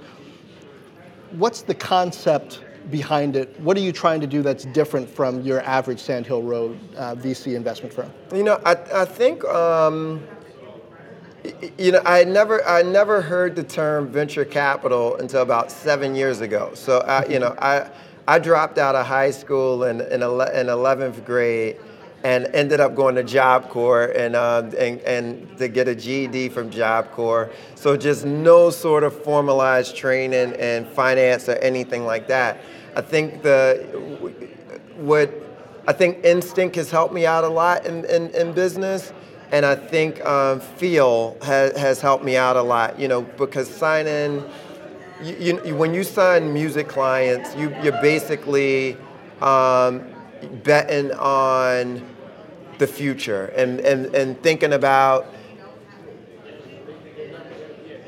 What's 1.32 1.64
the 1.64 1.76
concept 1.76 2.64
behind 2.92 3.36
it? 3.36 3.60
What 3.60 3.76
are 3.78 3.82
you 3.82 3.92
trying 3.92 4.22
to 4.22 4.28
do 4.28 4.42
that's 4.42 4.66
different 4.66 5.10
from 5.10 5.42
your 5.42 5.62
average 5.62 6.00
Sand 6.00 6.28
Hill 6.28 6.44
Road 6.44 6.80
uh, 6.96 7.16
VC 7.16 7.56
investment 7.56 7.94
firm? 7.94 8.12
You 8.34 8.44
know, 8.44 8.62
I, 8.64 8.76
I 8.94 9.06
think. 9.06 9.44
Um, 9.46 10.24
you 11.80 11.92
know, 11.92 12.04
I 12.06 12.24
never, 12.24 12.64
I 12.68 12.84
never 12.84 13.20
heard 13.20 13.56
the 13.56 13.64
term 13.64 14.10
venture 14.10 14.46
capital 14.46 15.16
until 15.16 15.42
about 15.42 15.72
seven 15.72 16.14
years 16.14 16.40
ago. 16.42 16.70
So, 16.76 17.00
I, 17.00 17.26
you 17.26 17.40
know, 17.40 17.56
I, 17.58 17.90
I 18.28 18.40
dropped 18.40 18.78
out 18.78 18.96
of 18.96 19.06
high 19.06 19.32
school 19.32 19.84
in, 19.84 20.02
in, 20.02 20.22
in 20.22 20.68
11th 20.68 21.26
grade 21.26 21.78
and 22.24 22.46
ended 22.54 22.80
up 22.80 22.96
going 22.96 23.16
to 23.16 23.24
Job 23.24 23.70
Corps 23.70 24.12
and, 24.16 24.36
uh, 24.36 24.64
and, 24.78 25.00
and 25.02 25.58
to 25.58 25.68
get 25.68 25.88
a 25.88 25.96
GED 25.96 26.50
from 26.50 26.70
Job 26.70 27.12
Corps. 27.12 27.50
So 27.76 27.98
just 27.98 28.26
no 28.26 28.70
sort 28.70 29.04
of 29.04 29.24
formalized 29.24 29.96
training 29.96 30.54
in 30.54 30.86
finance 30.86 31.50
or 31.50 31.56
anything 31.56 32.06
like 32.06 32.28
that. 32.28 32.62
I 32.96 33.02
think 33.02 33.42
the 33.42 33.76
what 34.98 35.34
I 35.88 35.94
think 35.94 36.24
instinct 36.24 36.76
has 36.76 36.92
helped 36.92 37.14
me 37.14 37.26
out 37.26 37.44
a 37.44 37.50
lot 37.50 37.86
in, 37.86 38.06
in, 38.06 38.30
in 38.32 38.54
business, 38.54 39.12
and 39.52 39.66
I 39.66 39.76
think 39.76 40.24
um, 40.26 40.60
feel 40.60 41.38
has, 41.42 41.76
has 41.78 42.02
helped 42.02 42.24
me 42.24 42.38
out 42.38 42.56
a 42.56 42.62
lot. 42.62 43.00
You 43.00 43.08
know, 43.08 43.22
because 43.22 43.70
signing 43.70 44.44
you, 45.24 45.62
you, 45.66 45.76
when 45.76 45.94
you 45.94 46.04
sign 46.04 46.54
music 46.54 46.88
clients, 46.88 47.56
you, 47.56 47.76
you're 47.84 48.02
basically 48.02 48.98
um, 49.42 50.04
betting 50.64 51.12
on 51.14 52.08
the 52.78 52.88
future 52.88 53.46
and, 53.56 53.80
and, 53.82 54.14
and 54.16 54.42
thinking 54.42 54.74
about 54.74 55.28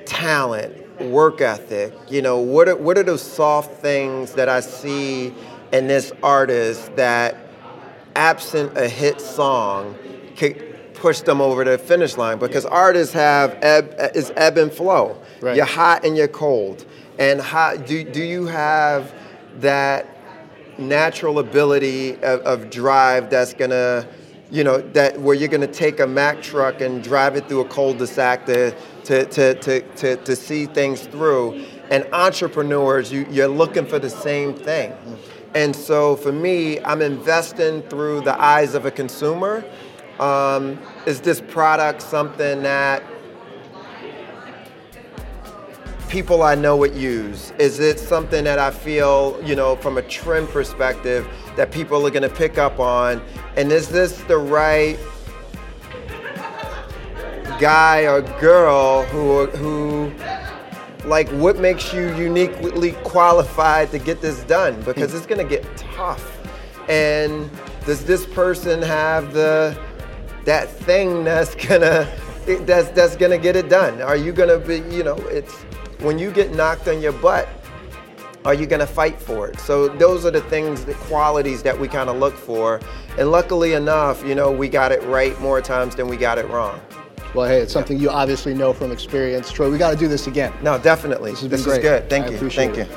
talent, 0.06 1.02
work 1.02 1.41
ethic. 1.41 1.93
You 2.10 2.21
know, 2.21 2.39
what 2.39 2.67
are, 2.67 2.76
what 2.76 2.97
are 2.97 3.04
those 3.04 3.21
soft 3.21 3.82
things 3.82 4.34
that 4.34 4.49
I 4.49 4.60
see 4.60 5.34
in 5.71 5.88
this 5.88 6.12
artist 6.21 6.95
that, 6.95 7.38
absent 8.15 8.78
a 8.78 8.88
hit 8.88 9.19
song, 9.19 9.95
could 10.38 10.93
push 10.93 11.21
them 11.21 11.41
over 11.41 11.63
the 11.63 11.78
finish 11.78 12.15
line? 12.15 12.38
Because 12.38 12.65
artists 12.65 13.13
have 13.13 13.58
ebb, 13.62 13.95
is 14.15 14.32
ebb 14.36 14.58
and 14.58 14.71
flow. 14.71 15.19
Right. 15.41 15.56
You're 15.56 15.65
hot 15.65 16.06
and 16.06 16.15
you're 16.15 16.28
cold. 16.28 16.86
And 17.19 17.41
how 17.41 17.76
do, 17.76 18.04
do 18.04 18.23
you 18.23 18.45
have 18.47 19.13
that 19.60 20.08
natural 20.78 21.39
ability 21.39 22.15
of, 22.15 22.41
of 22.41 22.69
drive 22.69 23.30
that's 23.30 23.54
gonna, 23.54 24.08
you 24.49 24.63
know, 24.63 24.82
that 24.93 25.19
where 25.19 25.36
you're 25.36 25.49
gonna 25.49 25.67
take 25.67 25.99
a 25.99 26.08
Mack 26.08 26.41
truck 26.41 26.82
and 26.82 27.04
drive 27.04 27.36
it 27.36 27.47
through 27.47 27.62
a 27.62 27.67
cul-de-sac 27.67 28.45
to, 28.47 28.71
to, 29.04 29.26
to, 29.26 29.54
to, 29.56 29.82
to, 29.82 30.15
to 30.17 30.36
see 30.36 30.65
things 30.65 31.02
through. 31.02 31.63
And 31.91 32.08
entrepreneurs, 32.13 33.12
you, 33.12 33.28
you're 33.30 33.47
looking 33.47 33.86
for 33.86 33.99
the 33.99 34.10
same 34.10 34.56
thing. 34.56 34.93
And 35.54 35.76
so 35.76 36.15
for 36.15 36.32
me, 36.32 36.80
I'm 36.80 37.02
investing 37.02 37.84
through 37.84 38.21
the 38.21 38.39
eyes 38.41 38.73
of 38.73 38.86
a 38.86 38.91
consumer. 38.91 39.63
Um, 40.19 40.80
is 41.06 41.21
this 41.21 41.41
product 41.41 42.02
something 42.02 42.63
that 42.63 43.04
people 46.13 46.43
I 46.43 46.54
know 46.54 46.78
would 46.78 46.93
use? 46.93 47.52
Is 47.58 47.80
it 47.80 47.99
something 47.99 48.43
that 48.43 48.60
I 48.60 48.69
feel, 48.69 49.41
you 49.43 49.56
know, 49.56 49.76
from 49.78 49.97
a 49.97 50.02
trend 50.04 50.47
perspective 50.47 51.28
that 51.56 51.71
people 51.71 52.06
are 52.06 52.12
going 52.12 52.30
to 52.30 52.30
pick 52.30 52.60
up 52.60 52.80
on? 52.80 53.19
And 53.58 53.71
is 53.71 53.89
this 53.89 54.21
the 54.26 54.38
right 54.38 54.99
guy 57.60 58.06
or 58.06 58.21
girl 58.39 59.06
who 59.06 59.47
who 59.58 60.13
like 61.08 61.28
what 61.30 61.58
makes 61.58 61.91
you 61.91 62.15
uniquely 62.15 62.91
qualified 63.04 63.89
to 63.89 63.97
get 63.97 64.21
this 64.21 64.43
done 64.43 64.80
because 64.84 65.15
it's 65.15 65.26
going 65.26 65.41
to 65.41 65.49
get 65.49 65.65
tough. 65.78 66.39
And 66.89 67.49
does 67.88 68.06
this 68.06 68.28
person 68.28 68.84
have 68.84 69.34
the 69.34 69.76
that 70.45 70.69
thing 70.69 71.23
that's 71.23 71.56
going 71.56 71.82
to 71.82 72.08
that's 72.65 72.89
that's 72.89 73.15
to 73.32 73.39
get 73.39 73.56
it 73.56 73.67
done? 73.67 73.99
Are 73.99 74.15
you 74.15 74.32
to 74.49 74.60
be, 74.60 74.78
you 74.95 75.04
know, 75.04 75.17
it's 75.32 75.65
when 76.01 76.19
you 76.19 76.32
get 76.32 76.53
knocked 76.53 76.88
on 76.88 77.01
your 77.01 77.13
butt, 77.13 77.47
are 78.45 78.53
you 78.53 78.65
going 78.65 78.82
to 78.82 78.88
fight 78.88 79.21
for 79.21 79.47
it? 79.47 79.60
So 79.60 79.88
those 79.88 80.25
are 80.25 80.32
the 80.32 80.41
things, 80.41 80.84
the 80.86 80.93
qualities 80.95 81.63
that 81.63 81.79
we 81.79 81.88
kind 81.88 82.10
of 82.10 82.17
look 82.17 82.36
for. 82.36 82.82
And 83.17 83.32
luckily 83.32 83.73
enough, 83.73 84.23
you 84.25 84.36
know, 84.36 84.51
we 84.51 84.67
got 84.67 84.91
it 84.91 85.01
right 85.03 85.39
more 85.39 85.62
times 85.62 85.95
than 85.95 86.08
we 86.08 86.17
got 86.17 86.38
it 86.38 86.47
wrong. 86.49 86.82
Well, 87.34 87.47
hey, 87.47 87.62
it's 87.62 87.73
something 87.73 87.97
you 87.97 88.10
obviously 88.10 88.53
know 88.53 88.73
from 88.73 88.91
experience. 88.91 89.51
Troy, 89.51 89.71
we 89.71 89.77
got 89.77 89.91
to 89.91 89.97
do 89.97 90.08
this 90.08 90.27
again. 90.27 90.53
No, 90.62 90.77
definitely. 90.77 91.32
This, 91.32 91.41
this 91.41 91.65
is 91.65 91.77
good. 91.79 92.10
Thank 92.10 92.27
I 92.27 92.29
you. 92.29 92.49
Thank 92.49 92.77
it. 92.77 92.88
you. 92.88 92.95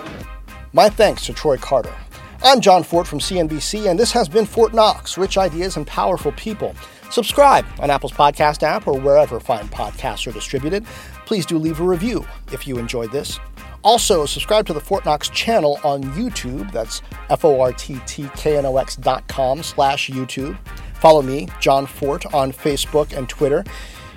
My 0.72 0.88
thanks 0.90 1.24
to 1.26 1.32
Troy 1.32 1.56
Carter. 1.56 1.94
I'm 2.42 2.60
Jon 2.60 2.82
Fortt 2.82 3.06
from 3.06 3.18
CNBC, 3.18 3.88
and 3.88 3.98
this 3.98 4.12
has 4.12 4.28
been 4.28 4.44
Fortt 4.44 4.74
Knox 4.74 5.16
Rich 5.16 5.38
Ideas 5.38 5.78
and 5.78 5.86
Powerful 5.86 6.32
People. 6.32 6.74
Subscribe 7.10 7.64
on 7.78 7.90
Apple's 7.90 8.12
podcast 8.12 8.62
app 8.62 8.86
or 8.86 8.98
wherever 8.98 9.40
fine 9.40 9.68
podcasts 9.68 10.26
are 10.26 10.32
distributed. 10.32 10.84
Please 11.26 11.44
do 11.44 11.58
leave 11.58 11.80
a 11.80 11.84
review 11.84 12.24
if 12.52 12.66
you 12.66 12.78
enjoyed 12.78 13.12
this. 13.12 13.38
Also, 13.82 14.26
subscribe 14.26 14.66
to 14.66 14.72
the 14.72 14.80
Fortt 14.80 15.04
Knox 15.04 15.28
channel 15.28 15.78
on 15.84 16.02
YouTube. 16.02 16.72
That's 16.72 17.02
F-O-R-T-T-K-N-O-X 17.30 18.96
dot 18.96 19.28
com 19.28 19.62
slash 19.62 20.08
YouTube. 20.08 20.56
Follow 20.94 21.22
me, 21.22 21.48
Jon 21.60 21.86
Fortt, 21.86 22.32
on 22.32 22.52
Facebook 22.52 23.16
and 23.16 23.28
Twitter. 23.28 23.64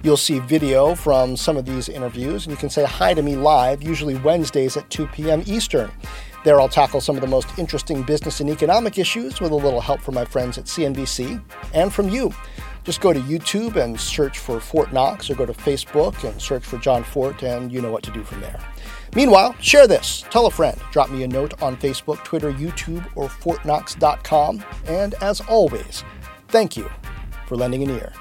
You'll 0.01 0.17
see 0.17 0.39
video 0.39 0.95
from 0.95 1.35
some 1.35 1.57
of 1.57 1.65
these 1.65 1.89
interviews, 1.89 2.45
and 2.45 2.51
you 2.51 2.57
can 2.57 2.69
say 2.69 2.85
hi 2.85 3.13
to 3.13 3.21
me 3.21 3.35
live, 3.35 3.83
usually 3.83 4.15
Wednesdays 4.15 4.77
at 4.77 4.89
2 4.89 5.07
p.m. 5.07 5.43
Eastern. 5.45 5.91
There, 6.45 6.61
I'll 6.61 6.69
tackle 6.69 7.01
some 7.01 7.15
of 7.15 7.21
the 7.21 7.27
most 7.27 7.59
interesting 7.59 8.01
business 8.03 8.39
and 8.39 8.49
economic 8.49 8.97
issues 8.97 9.41
with 9.41 9.51
a 9.51 9.55
little 9.55 9.81
help 9.81 9.99
from 9.99 10.15
my 10.15 10.23
friends 10.23 10.57
at 10.57 10.65
CNBC 10.65 11.43
and 11.73 11.93
from 11.93 12.07
you. 12.07 12.33
Just 12.89 13.01
go 13.01 13.13
to 13.13 13.19
YouTube 13.19 13.75
and 13.75 13.99
search 13.99 14.39
for 14.39 14.59
Fortt 14.59 14.91
Knox, 14.91 15.29
or 15.29 15.35
go 15.35 15.45
to 15.45 15.53
Facebook 15.53 16.27
and 16.27 16.41
search 16.41 16.63
for 16.63 16.79
Jon 16.79 17.03
Fortt, 17.03 17.43
and 17.43 17.71
you 17.71 17.83
know 17.83 17.91
what 17.91 18.01
to 18.01 18.09
do 18.09 18.23
from 18.23 18.41
there. 18.41 18.59
Meanwhile, 19.15 19.55
share 19.61 19.85
this, 19.85 20.25
tell 20.31 20.47
a 20.47 20.49
friend, 20.49 20.75
drop 20.91 21.11
me 21.11 21.21
a 21.21 21.27
note 21.27 21.61
on 21.61 21.77
Facebook, 21.77 22.23
Twitter, 22.23 22.51
YouTube, 22.51 23.07
or 23.15 23.29
ForttKnox.com. 23.29 24.65
And 24.87 25.13
as 25.21 25.39
always, 25.41 26.03
thank 26.47 26.75
you 26.75 26.89
for 27.45 27.55
lending 27.55 27.83
an 27.83 27.91
ear. 27.91 28.11